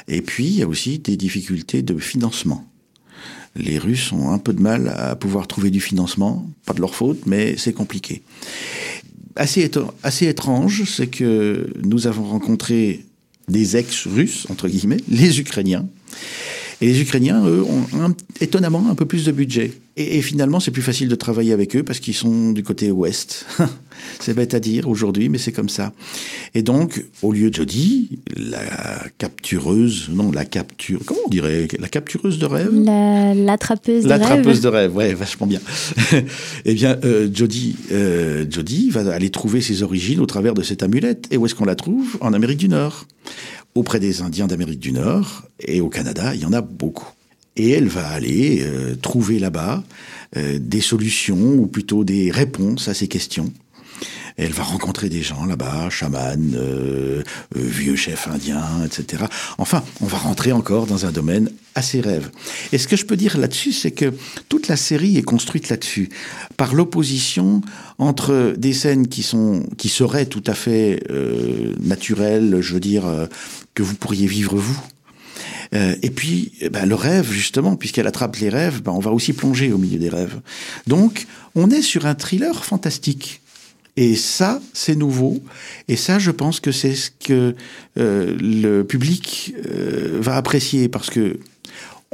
Et 0.08 0.22
puis 0.22 0.46
il 0.46 0.56
y 0.56 0.62
a 0.62 0.68
aussi 0.68 0.98
des 0.98 1.16
difficultés 1.16 1.82
de 1.82 1.98
financement. 1.98 2.66
Les 3.56 3.78
Russes 3.78 4.12
ont 4.12 4.30
un 4.30 4.38
peu 4.38 4.52
de 4.52 4.60
mal 4.60 4.88
à 4.88 5.16
pouvoir 5.16 5.48
trouver 5.48 5.70
du 5.70 5.80
financement, 5.80 6.48
pas 6.66 6.72
de 6.72 6.80
leur 6.80 6.94
faute, 6.94 7.26
mais 7.26 7.56
c'est 7.56 7.72
compliqué. 7.72 8.22
Assez, 9.34 9.68
assez 10.02 10.28
étrange, 10.28 10.84
c'est 10.84 11.08
que 11.08 11.72
nous 11.82 12.06
avons 12.06 12.24
rencontré 12.24 13.04
des 13.48 13.76
ex-Russes, 13.76 14.46
entre 14.50 14.68
guillemets, 14.68 15.00
les 15.08 15.40
Ukrainiens, 15.40 15.86
Et 16.80 16.86
les 16.86 17.00
Ukrainiens, 17.00 17.44
eux, 17.46 17.62
ont 17.62 18.14
étonnamment 18.40 18.86
un 18.90 18.94
peu 18.94 19.04
plus 19.04 19.24
de 19.24 19.32
budget. 19.32 19.72
Et, 19.96 20.22
finalement, 20.22 20.60
c'est 20.60 20.70
plus 20.70 20.82
facile 20.82 21.08
de 21.08 21.14
travailler 21.14 21.52
avec 21.52 21.76
eux 21.76 21.82
parce 21.82 22.00
qu'ils 22.00 22.14
sont 22.14 22.52
du 22.52 22.62
côté 22.62 22.90
ouest. 22.90 23.44
c'est 24.20 24.32
bête 24.32 24.54
à 24.54 24.60
dire 24.60 24.88
aujourd'hui, 24.88 25.28
mais 25.28 25.36
c'est 25.36 25.52
comme 25.52 25.68
ça. 25.68 25.92
Et 26.54 26.62
donc, 26.62 27.04
au 27.22 27.32
lieu 27.32 27.50
de 27.50 27.56
Jodie, 27.56 28.20
la 28.34 29.02
captureuse, 29.18 30.08
non, 30.10 30.30
la 30.30 30.46
capture, 30.46 31.00
comment 31.04 31.20
on 31.26 31.28
dirait? 31.28 31.68
La 31.78 31.88
captureuse 31.88 32.38
de 32.38 32.46
rêve? 32.46 32.70
L'attrapeuse 32.72 34.06
la, 34.06 34.16
de 34.16 34.22
rêve. 34.22 34.30
L'attrapeuse 34.30 34.60
de 34.62 34.68
rêve, 34.68 34.96
ouais, 34.96 35.12
vachement 35.12 35.46
bien. 35.46 35.60
eh 36.64 36.74
bien, 36.74 36.96
euh, 37.04 37.28
Jodie, 37.32 37.76
euh, 37.92 38.46
Jodie 38.48 38.88
va 38.88 39.12
aller 39.12 39.28
trouver 39.28 39.60
ses 39.60 39.82
origines 39.82 40.20
au 40.20 40.26
travers 40.26 40.54
de 40.54 40.62
cette 40.62 40.82
amulette. 40.82 41.26
Et 41.30 41.36
où 41.36 41.44
est-ce 41.44 41.54
qu'on 41.54 41.66
la 41.66 41.74
trouve? 41.76 42.16
En 42.20 42.32
Amérique 42.32 42.58
du 42.58 42.68
Nord. 42.68 43.06
Auprès 43.74 44.00
des 44.00 44.22
Indiens 44.22 44.46
d'Amérique 44.46 44.80
du 44.80 44.92
Nord 44.92 45.44
et 45.60 45.80
au 45.80 45.88
Canada, 45.88 46.34
il 46.34 46.40
y 46.40 46.44
en 46.44 46.52
a 46.52 46.60
beaucoup. 46.60 47.08
Et 47.56 47.70
elle 47.70 47.88
va 47.88 48.08
aller 48.08 48.62
euh, 48.62 48.96
trouver 48.96 49.38
là-bas 49.38 49.84
euh, 50.36 50.58
des 50.60 50.80
solutions, 50.80 51.54
ou 51.54 51.66
plutôt 51.66 52.04
des 52.04 52.30
réponses 52.30 52.88
à 52.88 52.94
ces 52.94 53.06
questions. 53.06 53.52
Elle 54.42 54.52
va 54.52 54.62
rencontrer 54.62 55.08
des 55.08 55.22
gens 55.22 55.44
là-bas, 55.44 55.90
chamans, 55.90 56.54
euh, 56.54 57.22
vieux 57.54 57.96
chefs 57.96 58.28
indiens, 58.28 58.84
etc. 58.84 59.24
Enfin, 59.58 59.82
on 60.00 60.06
va 60.06 60.18
rentrer 60.18 60.52
encore 60.52 60.86
dans 60.86 61.06
un 61.06 61.12
domaine 61.12 61.50
assez 61.74 62.00
rêve. 62.00 62.30
Et 62.72 62.78
ce 62.78 62.88
que 62.88 62.96
je 62.96 63.04
peux 63.04 63.16
dire 63.16 63.38
là-dessus, 63.38 63.72
c'est 63.72 63.90
que 63.90 64.12
toute 64.48 64.68
la 64.68 64.76
série 64.76 65.18
est 65.18 65.22
construite 65.22 65.68
là-dessus, 65.68 66.08
par 66.56 66.74
l'opposition 66.74 67.60
entre 67.98 68.54
des 68.56 68.72
scènes 68.72 69.08
qui 69.08 69.22
sont, 69.22 69.64
qui 69.78 69.88
seraient 69.88 70.26
tout 70.26 70.42
à 70.46 70.54
fait 70.54 71.02
naturelles, 71.80 72.58
je 72.60 72.74
veux 72.74 72.80
dire, 72.80 73.04
que 73.74 73.82
vous 73.82 73.94
pourriez 73.94 74.26
vivre 74.26 74.56
vous, 74.56 74.80
euh, 75.74 75.94
et 76.02 76.10
puis, 76.10 76.52
eh 76.60 76.68
ben, 76.68 76.86
le 76.86 76.94
rêve, 76.94 77.30
justement, 77.30 77.76
puisqu'elle 77.76 78.06
attrape 78.06 78.36
les 78.36 78.48
rêves, 78.48 78.82
ben, 78.82 78.92
on 78.92 79.00
va 79.00 79.12
aussi 79.12 79.32
plonger 79.32 79.72
au 79.72 79.78
milieu 79.78 79.98
des 79.98 80.08
rêves. 80.08 80.40
Donc, 80.86 81.26
on 81.54 81.70
est 81.70 81.82
sur 81.82 82.06
un 82.06 82.14
thriller 82.14 82.64
fantastique. 82.64 83.40
Et 84.00 84.16
ça, 84.16 84.62
c'est 84.72 84.96
nouveau. 84.96 85.42
Et 85.86 85.94
ça, 85.94 86.18
je 86.18 86.30
pense 86.30 86.58
que 86.58 86.72
c'est 86.72 86.94
ce 86.94 87.10
que 87.10 87.54
euh, 87.98 88.34
le 88.40 88.82
public 88.82 89.54
euh, 89.68 90.16
va 90.22 90.36
apprécier 90.36 90.88
parce 90.88 91.10
que 91.10 91.38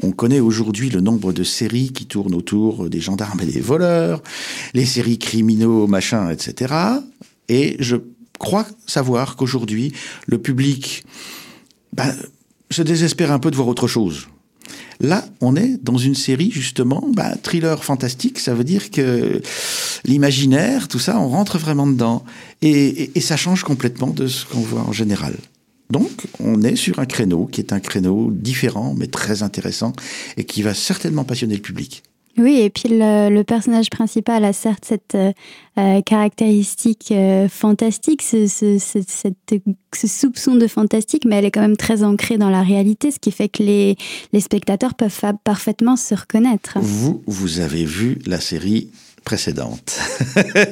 on 0.03 0.11
connaît 0.11 0.41
aujourd'hui 0.41 0.91
le 0.91 1.01
nombre 1.01 1.33
de 1.33 1.45
séries 1.45 1.93
qui 1.93 2.07
tournent 2.07 2.35
autour 2.35 2.91
des 2.91 3.01
gendarmes 3.01 3.41
et 3.41 3.47
des 3.47 3.61
voleurs, 3.61 4.21
les 4.75 4.85
séries 4.85 5.21
criminaux, 5.21 5.87
machin, 5.87 6.29
etc. 6.29 6.75
Et 7.49 7.77
je 7.79 7.97
crois 8.41 8.67
savoir 8.87 9.37
qu'aujourd'hui, 9.37 9.93
le 10.27 10.39
public 10.39 11.05
ben, 11.93 12.13
se 12.69 12.83
désespère 12.83 13.31
un 13.31 13.39
peu 13.39 13.53
de 13.53 13.57
voir 13.57 13.69
autre 13.69 13.87
chose. 13.87 14.27
Là, 15.01 15.25
on 15.41 15.57
est 15.57 15.83
dans 15.83 15.99
une 15.99 16.15
série, 16.15 16.51
justement, 16.51 17.07
bah, 17.13 17.35
thriller 17.43 17.85
fantastique, 17.85 18.39
ça 18.39 18.55
veut 18.55 18.65
dire 18.65 18.91
que 18.91 19.41
l'imaginaire, 20.05 20.89
tout 20.89 20.99
ça, 20.99 21.19
on 21.21 21.29
rentre 21.29 21.59
vraiment 21.59 21.87
dedans. 21.87 22.25
Et, 22.63 23.11
et 23.15 23.21
ça 23.21 23.37
change 23.37 23.63
complètement 23.63 24.09
de 24.09 24.27
ce 24.27 24.47
qu'on 24.47 24.61
voit 24.61 24.83
en 24.83 24.93
général. 24.93 25.37
Donc, 25.91 26.11
on 26.41 26.63
est 26.63 26.77
sur 26.77 26.99
un 26.99 27.07
créneau 27.07 27.47
qui 27.47 27.61
est 27.61 27.73
un 27.73 27.81
créneau 27.81 28.31
différent, 28.33 28.95
mais 28.97 29.07
très 29.07 29.43
intéressant, 29.43 29.93
et 30.37 30.45
qui 30.45 30.63
va 30.63 30.75
certainement 30.75 31.25
passionner 31.25 31.55
le 31.55 31.63
public. 31.63 32.03
Oui, 32.39 32.61
et 32.61 32.71
puis 32.71 32.89
le, 32.91 33.43
personnage 33.43 33.89
principal 33.89 34.45
a 34.45 34.53
certes 34.53 34.85
cette 34.87 35.15
euh, 35.15 35.33
euh, 35.79 36.03
caractéristique 36.03 37.09
euh, 37.11 37.49
fantastique, 37.49 38.23
ce, 38.23 38.47
ce, 38.47 38.79
ce, 38.79 40.07
soupçon 40.07 40.57
de 40.57 40.67
fantastique, 40.67 41.25
mais 41.25 41.37
elle 41.37 41.47
est 41.47 41.51
quand 41.51 41.63
même 41.63 41.77
très 41.77 42.03
ancrée 42.03 42.37
dans 42.37 42.51
la 42.51 42.63
réalité, 42.63 43.11
ce 43.11 43.19
qui 43.19 43.31
fait 43.31 43.49
que 43.49 43.63
les, 43.63 43.97
les 44.33 44.41
spectateurs 44.41 44.95
peuvent 44.95 45.21
parfaitement 45.45 45.97
se 45.97 46.15
reconnaître. 46.15 46.79
Vous, 46.81 47.23
vous 47.27 47.61
avez 47.61 47.85
vu 47.85 48.19
la 48.27 48.41
série 48.41 48.91
précédente. 49.25 49.99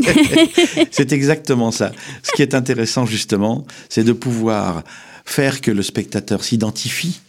c'est 0.90 1.12
exactement 1.12 1.70
ça. 1.70 1.92
Ce 2.22 2.32
qui 2.32 2.42
est 2.42 2.54
intéressant 2.54 3.06
justement, 3.06 3.66
c'est 3.88 4.04
de 4.04 4.12
pouvoir 4.12 4.84
faire 5.24 5.60
que 5.60 5.70
le 5.70 5.82
spectateur 5.82 6.44
s'identifie 6.44 7.20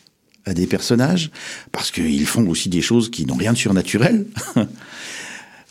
à 0.46 0.54
des 0.54 0.68
personnages, 0.68 1.32
parce 1.72 1.92
qu'ils 1.92 2.26
font 2.26 2.48
aussi 2.48 2.70
des 2.70 2.82
choses 2.82 3.10
qui 3.10 3.26
n'ont 3.26 3.36
rien 3.36 3.54
de 3.54 3.58
surnaturel. 3.58 4.26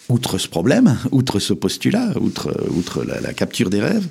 outre 0.09 0.38
ce 0.38 0.49
problème, 0.49 0.99
outre 1.12 1.38
ce 1.38 1.52
postulat, 1.52 2.12
outre, 2.21 2.54
outre 2.71 3.04
la, 3.04 3.33
capture 3.33 3.71
des 3.71 3.81
rêves. 3.81 4.07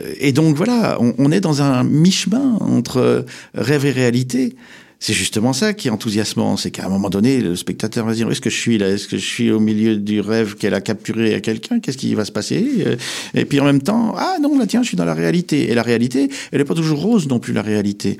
Euh, 0.00 0.14
et 0.20 0.32
donc 0.32 0.56
voilà, 0.56 0.98
on, 1.00 1.32
est 1.32 1.40
dans 1.40 1.62
un 1.62 1.82
mi-chemin 1.84 2.58
entre 2.60 3.24
rêve 3.54 3.86
et 3.86 3.90
réalité. 3.90 4.56
C'est 5.02 5.14
justement 5.14 5.54
ça 5.54 5.72
qui 5.72 5.88
est 5.88 5.90
enthousiasmant, 5.90 6.58
c'est 6.58 6.70
qu'à 6.70 6.84
un 6.84 6.90
moment 6.90 7.08
donné, 7.08 7.40
le 7.40 7.56
spectateur 7.56 8.04
va 8.04 8.12
se 8.12 8.18
dire, 8.18 8.30
est-ce 8.30 8.42
que 8.42 8.50
je 8.50 8.58
suis 8.58 8.76
là? 8.76 8.86
Est-ce 8.90 9.08
que 9.08 9.16
je 9.16 9.24
suis 9.24 9.50
au 9.50 9.58
milieu 9.58 9.96
du 9.96 10.20
rêve 10.20 10.56
qu'elle 10.56 10.74
a 10.74 10.82
capturé 10.82 11.32
à 11.32 11.40
quelqu'un? 11.40 11.80
Qu'est-ce 11.80 11.96
qui 11.96 12.14
va 12.14 12.26
se 12.26 12.32
passer? 12.32 12.68
Euh, 12.80 12.96
Et 13.32 13.46
puis 13.46 13.60
en 13.60 13.64
même 13.64 13.80
temps, 13.80 14.14
ah 14.18 14.36
non, 14.42 14.58
là 14.58 14.66
tiens, 14.66 14.82
je 14.82 14.88
suis 14.88 14.98
dans 14.98 15.06
la 15.06 15.14
réalité. 15.14 15.70
Et 15.70 15.74
la 15.74 15.82
réalité, 15.82 16.28
elle 16.52 16.58
n'est 16.58 16.66
pas 16.66 16.74
toujours 16.74 17.00
rose 17.00 17.28
non 17.28 17.38
plus, 17.38 17.54
la 17.54 17.62
réalité. 17.62 18.18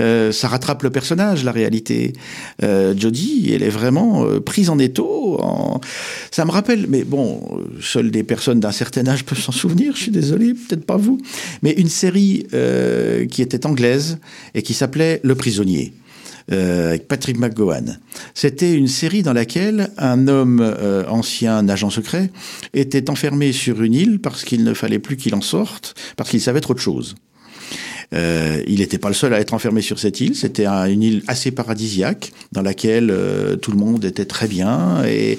Euh, 0.00 0.32
ça 0.32 0.48
rattrape 0.48 0.82
le 0.82 0.90
personnage, 0.90 1.44
la 1.44 1.52
réalité. 1.52 2.12
Euh, 2.62 2.94
Jodie, 2.96 3.52
elle 3.54 3.62
est 3.62 3.70
vraiment 3.70 4.24
euh, 4.24 4.40
prise 4.40 4.70
en 4.70 4.78
étau. 4.78 5.38
En... 5.40 5.80
Ça 6.30 6.44
me 6.44 6.50
rappelle, 6.50 6.86
mais 6.88 7.04
bon, 7.04 7.40
seules 7.80 8.10
des 8.10 8.22
personnes 8.22 8.60
d'un 8.60 8.72
certain 8.72 9.06
âge 9.06 9.24
peuvent 9.26 9.40
s'en 9.40 9.52
souvenir, 9.52 9.94
je 9.94 10.02
suis 10.02 10.12
désolé, 10.12 10.54
peut-être 10.54 10.84
pas 10.84 10.96
vous, 10.96 11.20
mais 11.62 11.72
une 11.72 11.88
série 11.88 12.46
qui 13.30 13.42
était 13.42 13.66
anglaise 13.66 14.18
et 14.54 14.62
qui 14.62 14.74
s'appelait 14.74 15.20
Le 15.22 15.34
Prisonnier. 15.34 15.92
avec 16.48 17.08
Patrick 17.08 17.38
McGowan. 17.38 17.98
C'était 18.34 18.72
une 18.72 18.88
série 18.88 19.22
dans 19.22 19.32
laquelle 19.32 19.90
un 19.98 20.28
homme 20.28 20.74
ancien 21.08 21.68
agent 21.68 21.90
secret 21.90 22.30
était 22.74 23.10
enfermé 23.10 23.52
sur 23.52 23.82
une 23.82 23.94
île 23.94 24.20
parce 24.20 24.44
qu'il 24.44 24.64
ne 24.64 24.74
fallait 24.74 24.98
plus 24.98 25.16
qu'il 25.16 25.34
en 25.34 25.40
sorte, 25.40 25.94
parce 26.16 26.30
qu'il 26.30 26.40
savait 26.40 26.60
trop 26.60 26.74
de 26.74 26.78
choses. 26.78 27.14
Euh, 28.14 28.62
il 28.66 28.78
n'était 28.78 28.98
pas 28.98 29.08
le 29.08 29.14
seul 29.14 29.34
à 29.34 29.40
être 29.40 29.54
enfermé 29.54 29.82
sur 29.82 29.98
cette 29.98 30.20
île. 30.20 30.34
C'était 30.34 30.66
une 30.66 31.02
île 31.02 31.22
assez 31.26 31.50
paradisiaque 31.50 32.32
dans 32.52 32.62
laquelle 32.62 33.10
euh, 33.10 33.56
tout 33.56 33.70
le 33.70 33.78
monde 33.78 34.04
était 34.04 34.24
très 34.24 34.48
bien 34.48 35.02
et, 35.04 35.38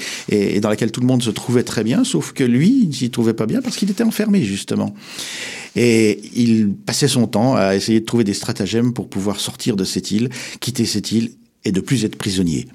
dans 0.59 0.69
laquelle 0.69 0.91
tout 0.91 1.01
le 1.01 1.07
monde 1.07 1.23
se 1.23 1.29
trouvait 1.29 1.63
très 1.63 1.83
bien, 1.83 2.03
sauf 2.03 2.33
que 2.33 2.43
lui, 2.43 2.79
il 2.83 2.89
ne 2.89 2.93
s'y 2.93 3.09
trouvait 3.09 3.33
pas 3.33 3.45
bien 3.45 3.61
parce 3.61 3.77
qu'il 3.77 3.89
était 3.89 4.03
enfermé 4.03 4.43
justement. 4.43 4.93
Et 5.75 6.19
il 6.35 6.73
passait 6.73 7.07
son 7.07 7.27
temps 7.27 7.55
à 7.55 7.75
essayer 7.75 7.99
de 7.99 8.05
trouver 8.05 8.23
des 8.23 8.33
stratagèmes 8.33 8.93
pour 8.93 9.07
pouvoir 9.09 9.39
sortir 9.39 9.75
de 9.75 9.83
cette 9.83 10.11
île, 10.11 10.29
quitter 10.59 10.85
cette 10.85 11.11
île 11.11 11.31
et 11.65 11.71
de 11.71 11.79
plus 11.79 12.05
être 12.05 12.15
prisonnier. 12.15 12.67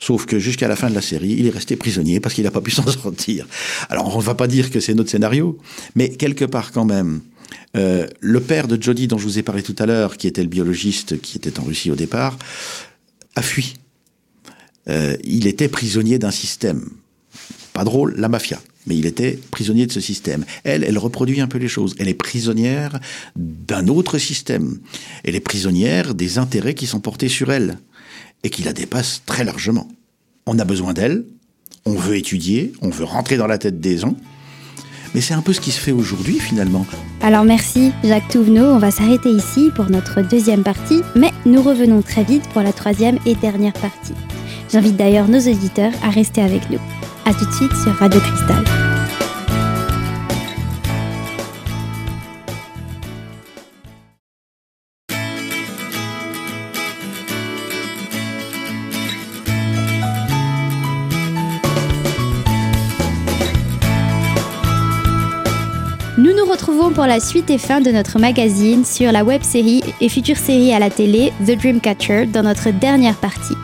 Sauf 0.00 0.26
que 0.26 0.38
jusqu'à 0.38 0.68
la 0.68 0.76
fin 0.76 0.90
de 0.90 0.94
la 0.94 1.00
série, 1.00 1.36
il 1.38 1.46
est 1.46 1.50
resté 1.50 1.76
prisonnier 1.76 2.20
parce 2.20 2.34
qu'il 2.34 2.44
n'a 2.44 2.50
pas 2.50 2.60
pu 2.60 2.70
s'en 2.72 2.86
sortir. 2.86 3.46
Alors 3.88 4.14
on 4.14 4.18
ne 4.18 4.24
va 4.24 4.34
pas 4.34 4.46
dire 4.46 4.70
que 4.70 4.80
c'est 4.80 4.94
notre 4.94 5.10
scénario, 5.10 5.58
mais 5.94 6.10
quelque 6.10 6.44
part 6.44 6.72
quand 6.72 6.84
même, 6.84 7.20
euh, 7.76 8.06
le 8.20 8.40
père 8.40 8.68
de 8.68 8.80
Jody, 8.80 9.08
dont 9.08 9.18
je 9.18 9.24
vous 9.24 9.38
ai 9.38 9.42
parlé 9.42 9.62
tout 9.62 9.76
à 9.78 9.86
l'heure, 9.86 10.16
qui 10.16 10.26
était 10.26 10.42
le 10.42 10.48
biologiste 10.48 11.20
qui 11.20 11.36
était 11.36 11.58
en 11.58 11.64
Russie 11.64 11.90
au 11.90 11.96
départ, 11.96 12.38
a 13.36 13.42
fui. 13.42 13.74
Euh, 14.88 15.16
il 15.24 15.46
était 15.46 15.68
prisonnier 15.68 16.18
d'un 16.18 16.30
système. 16.30 16.88
Pas 17.72 17.84
drôle, 17.84 18.14
la 18.16 18.28
mafia. 18.28 18.60
Mais 18.86 18.96
il 18.96 19.06
était 19.06 19.38
prisonnier 19.50 19.86
de 19.86 19.92
ce 19.92 20.00
système. 20.00 20.44
Elle, 20.62 20.84
elle 20.84 20.98
reproduit 20.98 21.40
un 21.40 21.48
peu 21.48 21.58
les 21.58 21.68
choses. 21.68 21.94
Elle 21.98 22.08
est 22.08 22.14
prisonnière 22.14 23.00
d'un 23.34 23.88
autre 23.88 24.18
système. 24.18 24.78
Elle 25.24 25.34
est 25.34 25.40
prisonnière 25.40 26.14
des 26.14 26.38
intérêts 26.38 26.74
qui 26.74 26.86
sont 26.86 27.00
portés 27.00 27.28
sur 27.28 27.50
elle 27.50 27.78
et 28.42 28.50
qui 28.50 28.62
la 28.62 28.74
dépassent 28.74 29.22
très 29.24 29.42
largement. 29.42 29.88
On 30.46 30.58
a 30.58 30.64
besoin 30.64 30.92
d'elle, 30.92 31.24
on 31.86 31.94
veut 31.94 32.16
étudier, 32.16 32.72
on 32.82 32.90
veut 32.90 33.04
rentrer 33.04 33.38
dans 33.38 33.46
la 33.46 33.56
tête 33.56 33.80
des 33.80 33.98
gens, 33.98 34.16
mais 35.14 35.20
c'est 35.20 35.34
un 35.34 35.42
peu 35.42 35.52
ce 35.52 35.60
qui 35.60 35.70
se 35.70 35.80
fait 35.80 35.92
aujourd'hui 35.92 36.38
finalement. 36.38 36.86
Alors 37.22 37.44
merci 37.44 37.92
Jacques 38.02 38.28
Touvenot, 38.28 38.64
on 38.64 38.78
va 38.78 38.90
s'arrêter 38.90 39.30
ici 39.30 39.70
pour 39.74 39.90
notre 39.90 40.22
deuxième 40.22 40.62
partie, 40.62 41.00
mais 41.14 41.30
nous 41.46 41.62
revenons 41.62 42.02
très 42.02 42.24
vite 42.24 42.48
pour 42.50 42.62
la 42.62 42.72
troisième 42.72 43.18
et 43.24 43.34
dernière 43.34 43.72
partie. 43.74 44.14
J'invite 44.70 44.96
d'ailleurs 44.96 45.28
nos 45.28 45.40
auditeurs 45.40 45.92
à 46.02 46.10
rester 46.10 46.42
avec 46.42 46.68
nous. 46.70 46.80
A 47.26 47.32
tout 47.32 47.46
de 47.46 47.52
suite 47.52 47.74
sur 47.82 47.94
Radio 47.94 48.20
Cristal. 48.20 48.83
Retrouvons 66.54 66.92
pour 66.92 67.06
la 67.06 67.18
suite 67.18 67.50
et 67.50 67.58
fin 67.58 67.80
de 67.80 67.90
notre 67.90 68.20
magazine 68.20 68.84
sur 68.84 69.10
la 69.10 69.24
web 69.24 69.42
série 69.42 69.82
et 70.00 70.08
future 70.08 70.36
série 70.36 70.72
à 70.72 70.78
la 70.78 70.88
télé 70.88 71.32
The 71.44 71.58
Dreamcatcher 71.58 72.26
dans 72.26 72.44
notre 72.44 72.70
dernière 72.70 73.16
partie. 73.16 73.56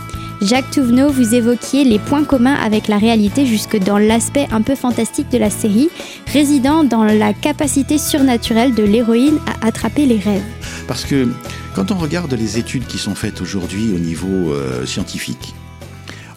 Jacques 0.42 0.72
Touvenot, 0.72 1.08
vous 1.08 1.36
évoquiez 1.36 1.84
les 1.84 2.00
points 2.00 2.24
communs 2.24 2.54
avec 2.54 2.88
la 2.88 2.98
réalité 2.98 3.46
jusque 3.46 3.78
dans 3.78 3.98
l'aspect 3.98 4.48
un 4.50 4.60
peu 4.62 4.74
fantastique 4.74 5.30
de 5.30 5.38
la 5.38 5.50
série, 5.50 5.88
résidant 6.32 6.82
dans 6.82 7.04
la 7.04 7.32
capacité 7.32 7.96
surnaturelle 7.96 8.74
de 8.74 8.82
l'héroïne 8.82 9.38
à 9.46 9.68
attraper 9.68 10.04
les 10.04 10.18
rêves. 10.18 10.42
Parce 10.88 11.04
que 11.04 11.28
quand 11.76 11.92
on 11.92 11.96
regarde 11.96 12.34
les 12.34 12.58
études 12.58 12.88
qui 12.88 12.98
sont 12.98 13.14
faites 13.14 13.40
aujourd'hui 13.40 13.92
au 13.94 14.00
niveau 14.00 14.52
euh, 14.52 14.84
scientifique, 14.84 15.54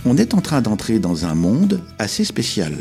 on 0.05 0.17
est 0.17 0.35
en 0.35 0.41
train 0.41 0.61
d'entrer 0.61 0.99
dans 0.99 1.25
un 1.25 1.33
monde 1.33 1.81
assez 1.97 2.23
spécial. 2.23 2.73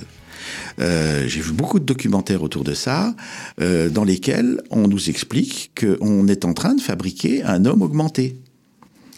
Euh, 0.81 1.27
j'ai 1.27 1.41
vu 1.41 1.53
beaucoup 1.53 1.79
de 1.79 1.85
documentaires 1.85 2.43
autour 2.43 2.65
de 2.65 2.75
ça, 2.75 3.15
euh, 3.61 3.89
dans 3.89 4.05
lesquels 4.05 4.61
on 4.71 4.89
nous 4.89 5.11
explique 5.11 5.73
qu'on 5.79 6.27
est 6.29 6.45
en 6.45 6.55
train 6.55 6.75
de 6.75 6.81
fabriquer 6.81 7.43
un 7.43 7.65
homme 7.65 7.83
augmenté, 7.83 8.37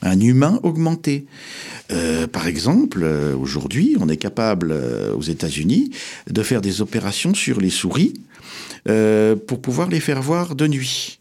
un 0.02 0.18
humain 0.20 0.60
augmenté. 0.62 1.26
Euh, 1.92 2.26
par 2.26 2.46
exemple, 2.46 3.04
aujourd'hui, 3.38 3.96
on 4.00 4.08
est 4.08 4.16
capable 4.16 4.74
aux 5.16 5.22
États-Unis 5.22 5.90
de 6.28 6.42
faire 6.42 6.60
des 6.60 6.80
opérations 6.80 7.34
sur 7.34 7.60
les 7.60 7.70
souris 7.70 8.14
pour 8.84 9.60
pouvoir 9.62 9.88
les 9.88 10.00
faire 10.00 10.20
voir 10.20 10.54
de 10.54 10.66
nuit. 10.66 11.18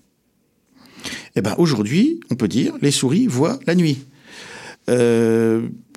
Eh 1.36 1.42
ben 1.42 1.56
aujourd'hui, 1.58 2.20
on 2.30 2.36
peut 2.36 2.48
dire 2.48 2.74
les 2.82 2.92
souris 2.92 3.28
voient 3.28 3.60
la 3.66 3.76
nuit 3.76 4.06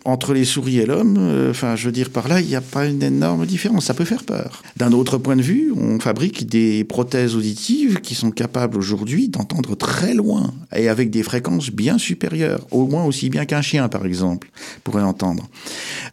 entre 0.07 0.33
les 0.33 0.45
souris 0.45 0.79
et 0.79 0.87
l'homme, 0.87 1.17
euh, 1.19 1.53
je 1.53 1.85
veux 1.85 1.93
dire, 1.93 2.11
par 2.11 2.29
là, 2.29 2.41
il 2.41 2.47
n'y 2.47 2.55
a 2.55 2.61
pas 2.61 2.87
une 2.87 3.03
énorme 3.03 3.45
différence. 3.45 3.87
Ça 3.87 3.95
peut 3.95 4.05
faire 4.05 4.23
peur. 4.23 4.63
D'un 4.77 4.93
autre 4.93 5.19
point 5.19 5.35
de 5.35 5.43
vue, 5.43 5.73
on 5.77 5.99
fabrique 5.99 6.47
des 6.47 6.85
prothèses 6.85 7.35
auditives 7.35 8.01
qui 8.01 8.15
sont 8.15 8.31
capables 8.31 8.79
aujourd'hui 8.79 9.29
d'entendre 9.29 9.75
très 9.75 10.15
loin 10.15 10.55
et 10.75 10.89
avec 10.89 11.11
des 11.11 11.25
fréquences 11.25 11.71
bien 11.71 11.99
supérieures, 11.99 12.65
au 12.71 12.87
moins 12.87 13.05
aussi 13.05 13.31
bien 13.31 13.45
qu'un 13.47 13.63
chien, 13.63 13.89
par 13.89 14.07
exemple, 14.07 14.49
pourrait 14.85 15.03
entendre. 15.03 15.49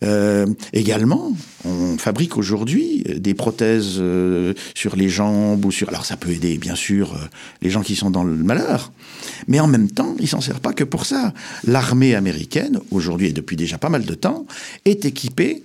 Euh, 0.03 0.47
également, 0.73 1.31
on 1.63 1.97
fabrique 1.99 2.35
aujourd'hui 2.35 3.03
des 3.15 3.35
prothèses 3.35 3.97
euh, 3.99 4.53
sur 4.73 4.95
les 4.95 5.09
jambes 5.09 5.63
ou 5.65 5.71
sur. 5.71 5.89
Alors, 5.89 6.05
ça 6.05 6.17
peut 6.17 6.31
aider, 6.31 6.57
bien 6.57 6.75
sûr, 6.75 7.15
les 7.61 7.69
gens 7.69 7.81
qui 7.81 7.95
sont 7.95 8.09
dans 8.09 8.23
le 8.23 8.35
malheur, 8.35 8.91
mais 9.47 9.59
en 9.59 9.67
même 9.67 9.91
temps, 9.91 10.15
il 10.19 10.27
s'en 10.27 10.41
sert 10.41 10.59
pas 10.59 10.73
que 10.73 10.83
pour 10.83 11.05
ça. 11.05 11.31
L'armée 11.65 12.15
américaine, 12.15 12.79
aujourd'hui 12.89 13.27
et 13.27 13.33
depuis 13.33 13.55
déjà 13.55 13.77
pas 13.83 13.89
mal 13.89 14.05
de 14.05 14.13
temps, 14.13 14.45
est 14.85 15.03
équipée. 15.03 15.61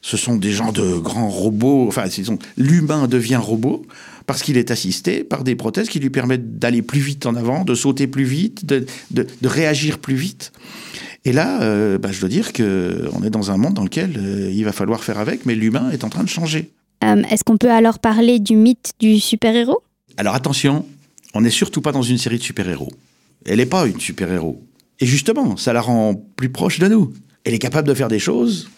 Ce 0.00 0.16
sont 0.16 0.36
des 0.36 0.50
gens 0.50 0.72
de 0.72 0.96
grands 0.96 1.28
robots. 1.28 1.88
Enfin, 1.88 2.04
l'humain 2.56 3.06
devient 3.06 3.36
robot 3.36 3.84
parce 4.24 4.42
qu'il 4.42 4.56
est 4.56 4.70
assisté 4.70 5.24
par 5.24 5.44
des 5.44 5.56
prothèses 5.56 5.90
qui 5.90 6.00
lui 6.00 6.08
permettent 6.08 6.58
d'aller 6.58 6.80
plus 6.80 7.00
vite 7.00 7.26
en 7.26 7.34
avant, 7.34 7.66
de 7.66 7.74
sauter 7.74 8.06
plus 8.06 8.24
vite, 8.24 8.64
de, 8.64 8.86
réagir 9.44 9.98
plus 9.98 10.14
vite. 10.14 10.52
Et 11.26 11.32
là, 11.32 11.60
euh, 11.60 11.98
bah, 11.98 12.08
je 12.12 12.20
dois 12.20 12.30
dire 12.30 12.54
qu'on 12.54 13.22
est 13.24 13.30
dans 13.30 13.50
un 13.50 13.58
monde 13.58 13.74
dans 13.74 13.84
lequel 13.84 14.16
euh, 14.16 14.50
il 14.50 14.64
va 14.64 14.72
falloir 14.72 15.04
faire 15.04 15.18
avec, 15.18 15.44
mais 15.44 15.54
l'humain 15.54 15.90
est 15.90 16.02
en 16.02 16.08
train 16.08 16.24
de 16.24 16.30
changer. 16.30 16.70
Euh, 17.04 17.22
est-ce 17.30 17.44
qu'on 17.44 17.58
peut 17.58 17.70
alors 17.70 17.98
parler 17.98 18.38
du 18.38 18.56
mythe 18.56 18.92
du 19.00 19.20
super-héros? 19.20 19.82
Alors 20.16 20.34
attention, 20.34 20.86
on 21.34 21.42
n'est 21.42 21.50
surtout 21.50 21.82
pas 21.82 21.92
dans 21.92 22.00
une 22.00 22.16
série 22.16 22.38
de 22.38 22.42
super-héros. 22.42 22.92
Elle 23.44 23.58
n'est 23.58 23.66
pas 23.66 23.86
une 23.86 24.00
super-héros. 24.00 24.62
Et 25.00 25.06
justement, 25.06 25.58
ça 25.58 25.74
la 25.74 25.82
rend 25.82 26.14
plus 26.36 26.48
proche 26.48 26.78
de 26.78 26.88
nous. 26.88 27.12
Elle 27.44 27.54
est 27.54 27.58
capable 27.58 27.88
de 27.88 27.94
faire 27.94 28.08
des 28.08 28.18
choses, 28.18 28.68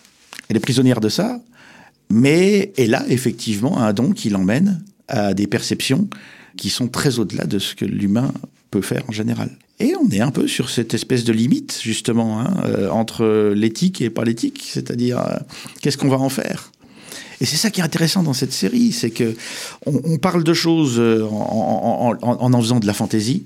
elle 0.48 0.56
est 0.56 0.60
prisonnière 0.60 1.00
de 1.00 1.08
ça, 1.08 1.40
mais 2.10 2.72
elle 2.76 2.94
a 2.94 3.08
effectivement 3.08 3.78
un 3.78 3.92
don 3.92 4.12
qui 4.12 4.30
l'emmène 4.30 4.82
à 5.08 5.34
des 5.34 5.46
perceptions 5.46 6.08
qui 6.56 6.70
sont 6.70 6.88
très 6.88 7.18
au-delà 7.18 7.44
de 7.44 7.58
ce 7.58 7.74
que 7.74 7.84
l'humain 7.84 8.32
peut 8.70 8.82
faire 8.82 9.02
en 9.08 9.12
général. 9.12 9.50
Et 9.80 9.94
on 9.96 10.08
est 10.10 10.20
un 10.20 10.30
peu 10.30 10.46
sur 10.46 10.70
cette 10.70 10.94
espèce 10.94 11.24
de 11.24 11.32
limite, 11.32 11.80
justement, 11.82 12.40
hein, 12.40 12.62
euh, 12.64 12.90
entre 12.90 13.52
l'éthique 13.54 14.00
et 14.00 14.10
pas 14.10 14.24
l'éthique, 14.24 14.62
c'est-à-dire 14.68 15.18
euh, 15.18 15.36
qu'est-ce 15.80 15.96
qu'on 15.96 16.08
va 16.08 16.18
en 16.18 16.28
faire? 16.28 16.70
Et 17.40 17.46
c'est 17.46 17.56
ça 17.56 17.70
qui 17.70 17.80
est 17.80 17.84
intéressant 17.84 18.22
dans 18.22 18.34
cette 18.34 18.52
série, 18.52 18.92
c'est 18.92 19.10
que 19.10 19.34
on, 19.86 20.18
parle 20.18 20.44
de 20.44 20.54
choses 20.54 21.00
euh, 21.00 21.24
en 21.24 22.14
en, 22.22 22.52
en 22.52 22.60
faisant 22.60 22.78
de 22.78 22.86
la 22.86 22.94
fantaisie, 22.94 23.42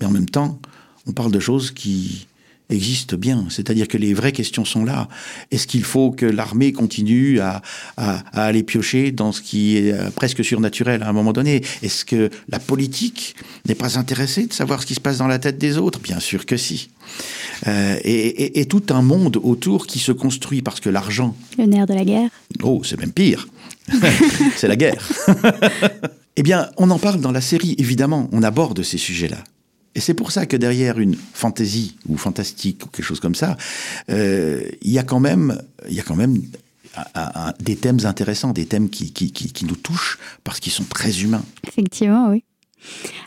mais 0.00 0.06
en 0.06 0.10
même 0.10 0.28
temps, 0.28 0.58
on 1.06 1.12
parle 1.12 1.30
de 1.30 1.40
choses 1.40 1.70
qui, 1.70 2.26
existe 2.70 3.14
bien. 3.14 3.46
C'est-à-dire 3.50 3.88
que 3.88 3.96
les 3.96 4.14
vraies 4.14 4.32
questions 4.32 4.64
sont 4.64 4.84
là. 4.84 5.08
Est-ce 5.50 5.66
qu'il 5.66 5.84
faut 5.84 6.10
que 6.10 6.26
l'armée 6.26 6.72
continue 6.72 7.40
à, 7.40 7.62
aller 8.32 8.62
piocher 8.62 9.12
dans 9.12 9.32
ce 9.32 9.42
qui 9.42 9.76
est 9.76 9.92
euh, 9.92 10.10
presque 10.10 10.44
surnaturel 10.44 11.02
à 11.02 11.08
un 11.08 11.12
moment 11.12 11.32
donné? 11.32 11.62
Est-ce 11.82 12.04
que 12.04 12.30
la 12.48 12.58
politique 12.58 13.36
n'est 13.66 13.74
pas 13.74 13.98
intéressée 13.98 14.46
de 14.46 14.52
savoir 14.52 14.82
ce 14.82 14.86
qui 14.86 14.94
se 14.94 15.00
passe 15.00 15.18
dans 15.18 15.26
la 15.26 15.38
tête 15.38 15.58
des 15.58 15.78
autres? 15.78 16.00
Bien 16.00 16.20
sûr 16.20 16.46
que 16.46 16.56
si. 16.56 16.90
Euh, 17.66 17.96
et, 18.02 18.60
et, 18.60 18.66
tout 18.66 18.82
un 18.90 19.02
monde 19.02 19.38
autour 19.42 19.86
qui 19.86 19.98
se 19.98 20.12
construit 20.12 20.62
parce 20.62 20.80
que 20.80 20.88
l'argent... 20.90 21.36
Le 21.58 21.66
nerf 21.66 21.86
de 21.86 21.94
la 21.94 22.04
guerre. 22.04 22.30
Oh, 22.62 22.82
c'est 22.84 22.98
même 22.98 23.12
pire. 23.12 23.46
c'est 24.56 24.68
la 24.68 24.76
guerre. 24.76 25.06
eh 26.36 26.42
bien, 26.42 26.70
on 26.76 26.90
en 26.90 26.98
parle 26.98 27.20
dans 27.20 27.32
la 27.32 27.40
série, 27.40 27.74
évidemment, 27.78 28.28
on 28.32 28.42
aborde 28.42 28.82
ces 28.82 28.98
sujets-là. 28.98 29.44
Et 29.94 30.00
c'est 30.00 30.14
pour 30.14 30.32
ça 30.32 30.46
que 30.46 30.56
derrière 30.56 30.98
une 30.98 31.16
fantaisie 31.16 31.96
ou 32.08 32.16
fantastique 32.16 32.84
ou 32.84 32.88
quelque 32.88 33.04
chose 33.04 33.20
comme 33.20 33.34
ça, 33.34 33.56
euh, 34.10 34.62
il 34.82 34.90
y 34.90 34.98
a 34.98 35.02
quand 35.02 35.20
même, 35.20 35.60
y 35.88 36.00
a 36.00 36.02
quand 36.02 36.16
même 36.16 36.40
des 37.60 37.76
thèmes 37.76 37.98
intéressants, 38.04 38.52
des 38.52 38.66
thèmes 38.66 38.88
qui, 38.88 39.12
qui, 39.12 39.32
qui 39.32 39.64
nous 39.64 39.76
touchent 39.76 40.18
parce 40.44 40.60
qu'ils 40.60 40.72
sont 40.72 40.84
très 40.84 41.22
humains. 41.22 41.44
Effectivement, 41.66 42.30
oui. 42.30 42.44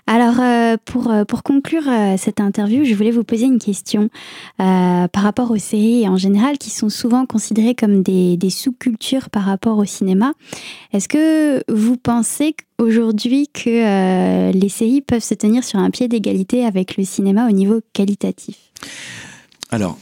Alors, 0.08 0.39
euh, 0.39 0.78
pour, 0.86 1.12
euh, 1.12 1.26
pour 1.26 1.43
conclure 1.43 1.84
euh, 1.88 2.15
cette 2.17 2.39
interview, 2.39 2.86
je 2.86 2.93
voulais 2.96 3.12
vous 3.12 3.26
poser 3.26 3.46
une 3.46 3.60
question 3.60 4.10
par 4.58 5.24
rapport 5.24 5.52
aux 5.52 5.58
séries 5.58 6.08
en 6.08 6.17
général 6.17 6.58
qui 6.58 6.70
sont 6.70 6.89
souvent 6.89 7.26
considérées 7.26 7.76
comme 7.76 8.04
des, 8.04 8.38
des 8.38 8.50
sous-cultures 8.50 9.30
par 9.30 9.43
rapport 9.43 9.78
au 9.78 9.86
cinéma. 9.86 10.34
Est-ce 10.93 11.08
que 11.08 11.63
vous 11.72 11.98
pensez 11.98 12.56
aujourd'hui 12.80 13.48
que 13.48 14.52
les 14.52 14.70
séries 14.70 15.02
peuvent 15.02 15.24
se 15.24 15.34
tenir 15.34 15.63
sur 15.63 15.80
un 15.80 15.89
pied 15.89 16.08
d'égalité 16.08 16.65
avec 16.65 16.98
le 16.98 17.04
cinéma 17.04 17.48
au 17.48 17.52
niveau 17.52 17.82
qualitatif? 17.93 18.56
Alors, 19.70 19.98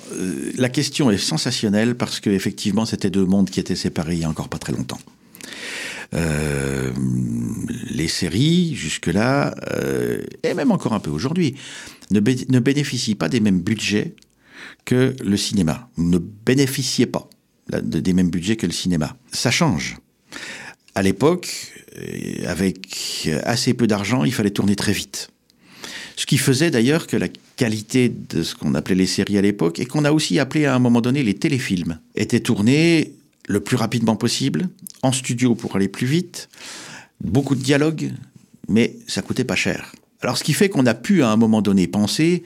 la 0.58 0.70
question 0.70 1.12
est 1.12 1.18
sensationnelle 1.18 1.96
parce 1.96 2.20
que 2.20 2.30
effectivement, 2.30 2.86
c'était 2.86 3.10
deux 3.10 3.26
mondes 3.26 3.50
qui 3.50 3.60
étaient 3.60 3.76
séparés 3.76 4.14
il 4.14 4.20
y 4.20 4.26
a 4.26 4.30
encore 4.30 4.50
pas 4.50 4.60
très 4.60 4.74
longtemps. 4.74 5.00
Euh, 6.14 6.92
les 7.90 8.08
séries, 8.08 8.76
jusque-là, 8.76 9.56
euh, 9.74 10.22
et 10.44 10.54
même 10.54 10.72
encore 10.72 10.94
un 10.94 11.00
peu 11.00 11.10
aujourd'hui, 11.10 11.56
ne, 12.12 12.20
ne 12.20 12.60
bénéficient 12.60 13.16
pas 13.16 13.30
des 13.30 13.40
mêmes 13.40 13.62
budgets 13.62 14.16
que 14.86 15.16
le 15.24 15.38
cinéma. 15.38 15.90
Ne 15.98 16.20
bénéficiez 16.20 17.06
pas 17.06 17.30
des 17.82 18.14
mêmes 18.14 18.30
budgets 18.30 18.56
que 18.56 18.68
le 18.68 18.74
cinéma. 18.74 19.18
Ça 19.32 19.50
change. 19.50 19.98
À 20.94 21.02
l'époque, 21.02 21.74
euh, 21.98 22.48
avec 22.48 23.30
assez 23.44 23.74
peu 23.74 23.88
d'argent, 23.88 24.24
il 24.24 24.34
fallait 24.34 24.52
tourner 24.52 24.76
très 24.76 24.94
vite. 24.94 25.30
Ce 26.16 26.26
qui 26.26 26.38
faisait 26.38 26.72
d'ailleurs 26.72 27.08
que 27.08 27.18
la 27.18 27.28
qualité 27.58 28.10
de 28.10 28.44
ce 28.44 28.56
qu'on 28.56 28.74
appelait 28.76 28.96
les 28.96 29.08
séries 29.08 29.38
à 29.38 29.42
l'époque, 29.42 29.80
et 29.80 29.86
qu'on 29.86 30.06
a 30.06 30.12
aussi 30.12 30.40
appelé 30.40 30.66
à 30.66 30.76
un 30.76 30.80
moment 30.80 31.02
donné 31.02 31.24
les 31.24 31.34
téléfilms, 31.34 32.00
était 32.16 32.40
tournée 32.40 33.15
le 33.48 33.60
plus 33.60 33.78
rapidement 33.78 34.16
possible, 34.16 34.70
en 35.02 35.12
studio 35.12 35.56
pour 35.56 35.76
aller 35.76 35.88
plus 35.88 36.08
vite, 36.08 36.50
beaucoup 37.22 37.56
de 37.56 37.62
dialogues, 37.62 38.12
mais 38.68 38.96
ça 39.08 39.22
coûtait 39.22 39.44
pas 39.44 39.56
cher. 39.56 39.94
Alors 40.22 40.38
ce 40.38 40.44
qui 40.44 40.54
fait 40.54 40.70
qu'on 40.70 40.86
a 40.86 40.94
pu 40.94 41.24
à 41.24 41.30
un 41.30 41.38
moment 41.38 41.62
donné 41.62 41.88
penser 41.88 42.44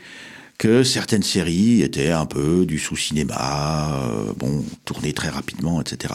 que 0.60 0.84
certaines 0.84 1.24
séries 1.24 1.82
étaient 1.82 2.12
un 2.12 2.26
peu 2.26 2.66
du 2.66 2.78
sous-cinéma, 2.78 4.02
euh, 4.04 4.34
bon, 4.36 4.64
tournées 4.84 5.14
très 5.14 5.30
rapidement, 5.30 5.80
etc. 5.80 6.14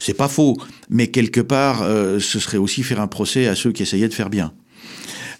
C'est 0.00 0.14
pas 0.14 0.26
faux, 0.26 0.58
mais 0.90 1.06
quelque 1.06 1.40
part, 1.40 1.82
euh, 1.82 2.18
ce 2.18 2.40
serait 2.40 2.58
aussi 2.58 2.82
faire 2.82 3.00
un 3.00 3.06
procès 3.06 3.46
à 3.46 3.54
ceux 3.54 3.70
qui 3.70 3.84
essayaient 3.84 4.08
de 4.08 4.14
faire 4.14 4.28
bien. 4.28 4.52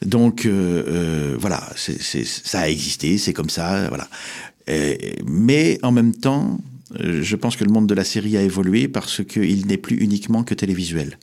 Donc 0.04 0.46
euh, 0.46 1.34
voilà, 1.40 1.60
ça 1.74 2.60
a 2.60 2.68
existé, 2.68 3.18
c'est 3.18 3.32
comme 3.32 3.50
ça, 3.50 3.88
voilà. 3.88 4.08
mais 5.26 5.80
en 5.82 5.90
même 5.90 6.14
temps, 6.14 6.60
je 6.94 7.36
pense 7.36 7.56
que 7.56 7.64
le 7.64 7.70
monde 7.70 7.86
de 7.86 7.94
la 7.94 8.04
série 8.04 8.36
a 8.36 8.42
évolué 8.42 8.88
parce 8.88 9.24
qu'il 9.24 9.66
n'est 9.66 9.76
plus 9.76 9.96
uniquement 9.96 10.44
que 10.44 10.54
télévisuel. 10.54 11.18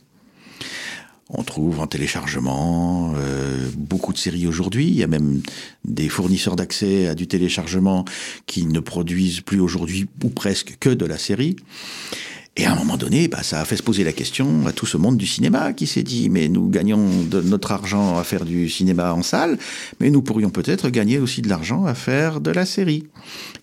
On 1.30 1.42
trouve 1.42 1.80
en 1.80 1.86
téléchargement 1.86 3.14
euh, 3.16 3.68
beaucoup 3.76 4.12
de 4.12 4.18
séries 4.18 4.46
aujourd'hui. 4.46 4.86
Il 4.86 4.94
y 4.94 5.02
a 5.02 5.06
même 5.06 5.40
des 5.84 6.10
fournisseurs 6.10 6.54
d'accès 6.54 7.06
à 7.06 7.14
du 7.14 7.26
téléchargement 7.26 8.04
qui 8.46 8.66
ne 8.66 8.78
produisent 8.78 9.40
plus 9.40 9.58
aujourd'hui 9.58 10.06
ou 10.22 10.28
presque 10.28 10.76
que 10.78 10.90
de 10.90 11.06
la 11.06 11.16
série. 11.16 11.56
Et 12.56 12.66
à 12.66 12.72
un 12.72 12.76
moment 12.76 12.96
donné, 12.96 13.26
bah, 13.26 13.42
ça 13.42 13.60
a 13.60 13.64
fait 13.64 13.76
se 13.76 13.82
poser 13.82 14.04
la 14.04 14.12
question 14.12 14.66
à 14.66 14.72
tout 14.72 14.86
ce 14.86 14.96
monde 14.96 15.16
du 15.16 15.26
cinéma 15.26 15.72
qui 15.72 15.86
s'est 15.86 16.04
dit 16.04 16.28
mais 16.28 16.48
nous 16.48 16.68
gagnons 16.68 17.08
de 17.24 17.40
notre 17.40 17.72
argent 17.72 18.16
à 18.18 18.22
faire 18.22 18.44
du 18.44 18.68
cinéma 18.68 19.12
en 19.12 19.22
salle, 19.22 19.58
mais 19.98 20.10
nous 20.10 20.22
pourrions 20.22 20.50
peut-être 20.50 20.90
gagner 20.90 21.18
aussi 21.18 21.42
de 21.42 21.48
l'argent 21.48 21.86
à 21.86 21.94
faire 21.94 22.40
de 22.40 22.50
la 22.50 22.66
série. 22.66 23.08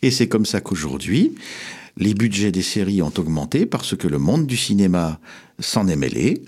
Et 0.01 0.11
c'est 0.11 0.27
comme 0.27 0.45
ça 0.45 0.59
qu'aujourd'hui, 0.59 1.35
les 1.97 2.13
budgets 2.13 2.51
des 2.51 2.61
séries 2.61 3.01
ont 3.01 3.13
augmenté 3.17 3.65
parce 3.65 3.95
que 3.95 4.07
le 4.07 4.17
monde 4.17 4.47
du 4.47 4.57
cinéma 4.57 5.19
s'en 5.59 5.87
est 5.87 5.95
mêlé, 5.95 6.43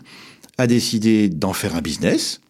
a 0.57 0.67
décidé 0.67 1.29
d'en 1.29 1.53
faire 1.53 1.75
un 1.75 1.81
business. 1.81 2.41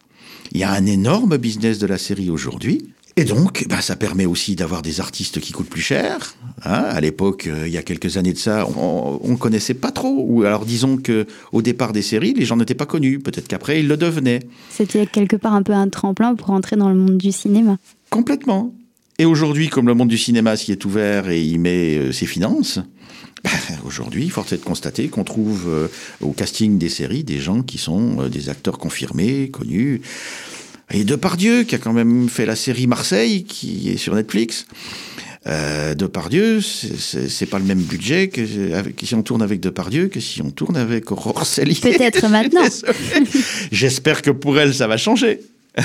Il 0.52 0.60
y 0.60 0.64
a 0.64 0.72
un 0.72 0.86
énorme 0.86 1.38
business 1.38 1.80
de 1.80 1.88
la 1.88 1.98
série 1.98 2.30
aujourd'hui. 2.30 2.94
Et 3.16 3.26
donc, 3.26 3.66
bah, 3.70 3.82
ça 3.82 3.96
permet 3.96 4.26
aussi 4.26 4.56
d'avoir 4.56 4.82
des 4.82 5.00
artistes 5.00 5.40
qui 5.40 5.52
coûtent 5.52 5.70
plus 5.70 5.82
cher. 5.82 6.36
Hein. 6.66 6.84
à 6.90 7.00
l'époque, 7.00 7.48
euh, 7.48 7.68
il 7.68 7.74
y 7.74 7.78
a 7.78 7.84
quelques 7.84 8.18
années 8.18 8.34
de 8.34 8.38
ça, 8.38 8.68
on 8.76 9.20
ne 9.28 9.36
connaissait 9.36 9.76
pas 9.76 9.92
trop. 9.92 10.26
Ou 10.28 10.44
alors, 10.44 10.66
disons 10.66 10.98
que 10.98 11.28
au 11.52 11.62
départ 11.62 11.94
des 11.94 12.02
séries, 12.02 12.34
les 12.34 12.46
gens 12.46 12.58
n'étaient 12.58 12.74
pas 12.74 12.88
connus. 12.88 13.20
Peut-être 13.20 13.48
qu'après, 13.48 13.82
ils 13.82 13.88
le 13.88 13.98
devenaient. 13.98 14.40
C'était 14.72 15.06
quelque 15.06 15.36
part 15.36 15.54
un 15.54 15.62
peu 15.62 15.74
un 15.74 15.90
tremplin 15.90 16.34
pour 16.34 16.50
entrer 16.50 16.76
dans 16.76 16.90
le 16.90 16.96
monde 16.96 17.18
du 17.18 17.32
cinéma. 17.32 17.78
Complètement. 18.10 18.74
Et 19.20 19.26
aujourd'hui, 19.26 19.70
comme 19.70 19.88
le 19.88 19.94
monde 19.94 20.10
du 20.10 20.18
cinéma 20.18 20.58
s'y 20.58 20.72
est 20.72 20.86
ouvert 20.86 21.30
et 21.30 21.42
y 21.42 21.58
met 21.58 21.98
euh, 21.98 22.12
ses 22.12 22.26
finances, 22.26 22.80
bah, 23.44 23.52
aujourd'hui, 23.86 24.30
force 24.30 24.54
est 24.54 24.58
de 24.58 24.64
constater 24.64 25.08
qu'on 25.08 25.24
trouve 25.24 25.66
euh, 25.68 25.88
au 26.22 26.32
casting 26.32 26.78
des 26.78 26.90
séries 26.90 27.24
des 27.24 27.40
gens 27.40 27.62
qui 27.62 27.78
sont 27.78 28.28
des 28.28 28.50
acteurs 28.50 28.78
confirmés, 28.78 29.50
connus. 29.50 30.02
Et 30.92 31.04
Depardieu, 31.04 31.64
qui 31.64 31.76
a 31.76 31.78
quand 31.78 31.94
même 31.94 32.30
fait 32.30 32.46
la 32.46 32.56
série 32.56 32.88
Marseille, 32.88 33.44
qui 33.44 33.90
est 33.90 33.98
sur 33.98 34.16
Netflix. 34.16 34.66
Euh, 35.46 35.94
Depardieu, 35.94 36.62
c'est 36.62 37.46
pas 37.48 37.60
le 37.60 37.66
même 37.66 37.82
budget 37.82 38.30
que, 38.30 38.46
si 39.04 39.14
on 39.14 39.24
tourne 39.24 39.42
avec 39.42 39.60
Depardieu 39.60 40.08
que 40.08 40.22
si 40.22 40.42
on 40.42 40.52
tourne 40.52 40.78
avec 40.78 41.12
Aurore. 41.12 41.44
Peut-être 41.56 42.30
maintenant. 42.30 42.62
J'espère 43.72 44.22
que 44.22 44.32
pour 44.32 44.58
elle, 44.58 44.74
ça 44.74 44.88
va 44.88 44.96
changer. 44.96 45.42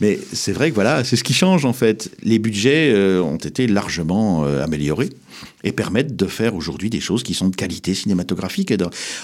Mais 0.00 0.18
c'est 0.32 0.52
vrai 0.52 0.70
que 0.70 0.74
voilà, 0.74 1.04
c'est 1.04 1.16
ce 1.16 1.24
qui 1.24 1.34
change 1.34 1.64
en 1.64 1.72
fait. 1.72 2.10
Les 2.22 2.38
budgets 2.38 2.92
euh, 2.94 3.22
ont 3.22 3.36
été 3.36 3.66
largement 3.66 4.44
euh, 4.44 4.62
améliorés 4.64 5.10
et 5.64 5.72
permettent 5.72 6.16
de 6.16 6.26
faire 6.26 6.54
aujourd'hui 6.54 6.90
des 6.90 7.00
choses 7.00 7.22
qui 7.22 7.34
sont 7.34 7.48
de 7.48 7.56
qualité 7.56 7.94
cinématographique. 7.94 8.72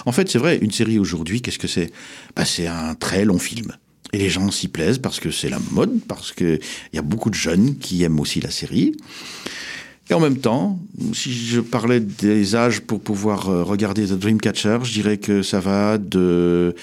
En 0.04 0.12
fait, 0.12 0.28
c'est 0.28 0.38
vrai, 0.38 0.58
une 0.60 0.72
série 0.72 0.98
aujourd'hui, 0.98 1.40
qu'est-ce 1.40 1.58
que 1.58 1.68
c'est? 1.68 1.90
Bah, 2.34 2.44
C'est 2.44 2.66
un 2.66 2.94
très 2.94 3.24
long 3.24 3.38
film. 3.38 3.72
Et 4.12 4.18
les 4.18 4.30
gens 4.30 4.50
s'y 4.50 4.68
plaisent 4.68 4.98
parce 4.98 5.20
que 5.20 5.30
c'est 5.30 5.48
la 5.48 5.58
mode, 5.72 6.00
parce 6.06 6.32
qu'il 6.32 6.60
y 6.92 6.98
a 6.98 7.02
beaucoup 7.02 7.30
de 7.30 7.34
jeunes 7.34 7.76
qui 7.76 8.02
aiment 8.02 8.20
aussi 8.20 8.40
la 8.40 8.50
série. 8.50 8.94
Et 10.08 10.14
en 10.14 10.20
même 10.20 10.38
temps, 10.38 10.78
si 11.12 11.32
je 11.32 11.60
parlais 11.60 11.98
des 11.98 12.54
âges 12.54 12.80
pour 12.80 13.00
pouvoir 13.00 13.48
euh, 13.48 13.64
regarder 13.64 14.06
The 14.06 14.12
Dreamcatcher, 14.12 14.78
je 14.84 14.92
dirais 14.92 15.16
que 15.16 15.42
ça 15.42 15.58
va 15.58 15.98
de... 15.98 16.74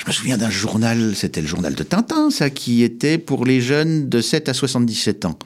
Je 0.00 0.06
me 0.06 0.12
souviens 0.12 0.38
d'un 0.38 0.48
journal, 0.48 1.14
c'était 1.14 1.42
le 1.42 1.46
journal 1.46 1.74
de 1.74 1.82
Tintin, 1.82 2.30
ça, 2.30 2.48
qui 2.48 2.82
était 2.82 3.18
pour 3.18 3.44
les 3.44 3.60
jeunes 3.60 4.08
de 4.08 4.22
7 4.22 4.48
à 4.48 4.54
77 4.54 5.26
ans. 5.26 5.38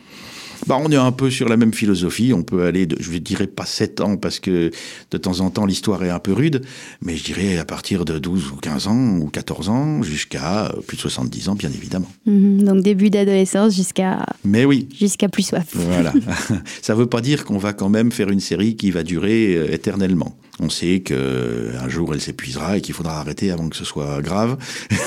Bah, 0.68 0.78
on 0.80 0.90
est 0.92 0.96
un 0.96 1.10
peu 1.10 1.28
sur 1.28 1.48
la 1.48 1.56
même 1.56 1.74
philosophie. 1.74 2.32
On 2.32 2.44
peut 2.44 2.64
aller, 2.64 2.86
de, 2.86 2.96
je 3.00 3.10
ne 3.10 3.18
dirais 3.18 3.48
pas 3.48 3.66
7 3.66 4.00
ans 4.00 4.16
parce 4.16 4.38
que 4.38 4.70
de 5.10 5.18
temps 5.18 5.40
en 5.40 5.50
temps 5.50 5.66
l'histoire 5.66 6.04
est 6.04 6.10
un 6.10 6.20
peu 6.20 6.32
rude, 6.32 6.62
mais 7.02 7.16
je 7.16 7.24
dirais 7.24 7.58
à 7.58 7.64
partir 7.64 8.04
de 8.04 8.18
12 8.18 8.52
ou 8.52 8.56
15 8.56 8.86
ans 8.86 9.16
ou 9.18 9.28
14 9.28 9.68
ans 9.68 10.02
jusqu'à 10.02 10.66
euh, 10.66 10.80
plus 10.86 10.96
de 10.96 11.02
70 11.02 11.48
ans, 11.48 11.54
bien 11.56 11.70
évidemment. 11.70 12.10
Mhm. 12.26 12.62
donc 12.62 12.82
début 12.82 13.10
d'adolescence 13.10 13.74
jusqu'à. 13.74 14.24
Mais 14.44 14.64
oui. 14.64 14.88
Jusqu'à 14.96 15.28
plus 15.28 15.42
soif. 15.42 15.66
Voilà. 15.74 16.12
Ça 16.82 16.94
ne 16.94 16.98
veut 17.00 17.06
pas 17.06 17.20
dire 17.20 17.44
qu'on 17.44 17.58
va 17.58 17.72
quand 17.72 17.88
même 17.88 18.12
faire 18.12 18.30
une 18.30 18.40
série 18.40 18.76
qui 18.76 18.92
va 18.92 19.02
durer 19.02 19.56
euh, 19.56 19.74
éternellement. 19.74 20.36
On 20.60 20.70
sait 20.70 21.00
qu'un 21.00 21.88
jour 21.88 22.14
elle 22.14 22.20
s'épuisera 22.20 22.78
et 22.78 22.80
qu'il 22.80 22.94
faudra 22.94 23.18
arrêter 23.18 23.50
avant 23.50 23.68
que 23.68 23.76
ce 23.76 23.84
soit 23.84 24.22
grave. 24.22 24.56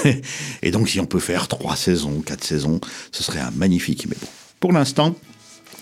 et 0.62 0.72
donc 0.72 0.90
si 0.90 1.00
on 1.00 1.06
peut 1.06 1.20
faire 1.20 1.48
trois 1.48 1.76
saisons, 1.76 2.22
quatre 2.22 2.44
saisons, 2.44 2.80
ce 3.12 3.24
serait 3.24 3.40
un 3.40 3.52
magnifique. 3.52 4.08
Mais 4.10 4.16
bon, 4.20 4.28
pour 4.60 4.74
l'instant, 4.74 5.16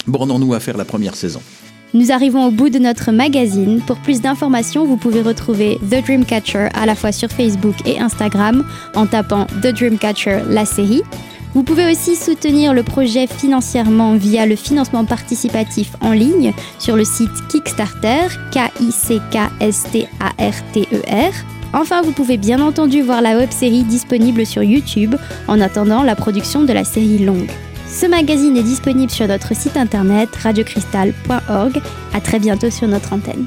Bornons-nous 0.07 0.53
à 0.53 0.59
faire 0.59 0.77
la 0.77 0.85
première 0.85 1.15
saison. 1.15 1.41
Nous 1.93 2.11
arrivons 2.11 2.45
au 2.45 2.51
bout 2.51 2.69
de 2.69 2.77
notre 2.77 3.11
magazine. 3.11 3.81
Pour 3.81 3.97
plus 3.97 4.21
d'informations, 4.21 4.85
vous 4.85 4.97
pouvez 4.97 5.21
retrouver 5.21 5.79
The 5.89 6.05
Dreamcatcher 6.05 6.67
à 6.73 6.85
la 6.85 6.93
fois 6.93 7.11
sur 7.11 7.29
Facebook 7.29 7.75
et 7.85 7.99
Instagram 7.99 8.67
en 8.95 9.05
tapant 9.05 9.45
The 9.61 9.67
Dreamcatcher 9.67 10.41
la 10.49 10.65
série. 10.65 11.03
Vous 11.55 11.63
pouvez 11.63 11.89
aussi 11.89 12.15
soutenir 12.17 12.73
le 12.73 12.83
projet 12.83 13.27
financièrement 13.27 14.17
via 14.17 14.45
le 14.45 14.57
financement 14.57 15.05
participatif 15.05 15.95
en 16.01 16.11
ligne 16.11 16.51
sur 16.79 16.97
le 16.97 17.05
site 17.05 17.31
Kickstarter, 17.49 18.27
K-I-C-K-S-T-A-R-T-E-R. 18.51 21.33
Enfin, 21.73 22.01
vous 22.01 22.11
pouvez 22.11 22.35
bien 22.35 22.61
entendu 22.61 23.01
voir 23.01 23.21
la 23.21 23.37
web 23.37 23.51
série 23.51 23.83
disponible 23.83 24.45
sur 24.45 24.63
YouTube 24.63 25.15
en 25.47 25.61
attendant 25.61 26.03
la 26.03 26.17
production 26.17 26.63
de 26.63 26.73
la 26.73 26.83
série 26.83 27.19
longue. 27.19 27.49
Ce 27.87 28.05
magazine 28.05 28.57
est 28.57 28.63
disponible 28.63 29.11
sur 29.11 29.29
notre 29.29 29.55
site 29.55 29.77
internet 29.77 30.35
radiocristal.org. 30.35 31.81
À 32.13 32.19
très 32.19 32.39
bientôt 32.39 32.69
sur 32.69 32.89
notre 32.89 33.13
antenne. 33.13 33.45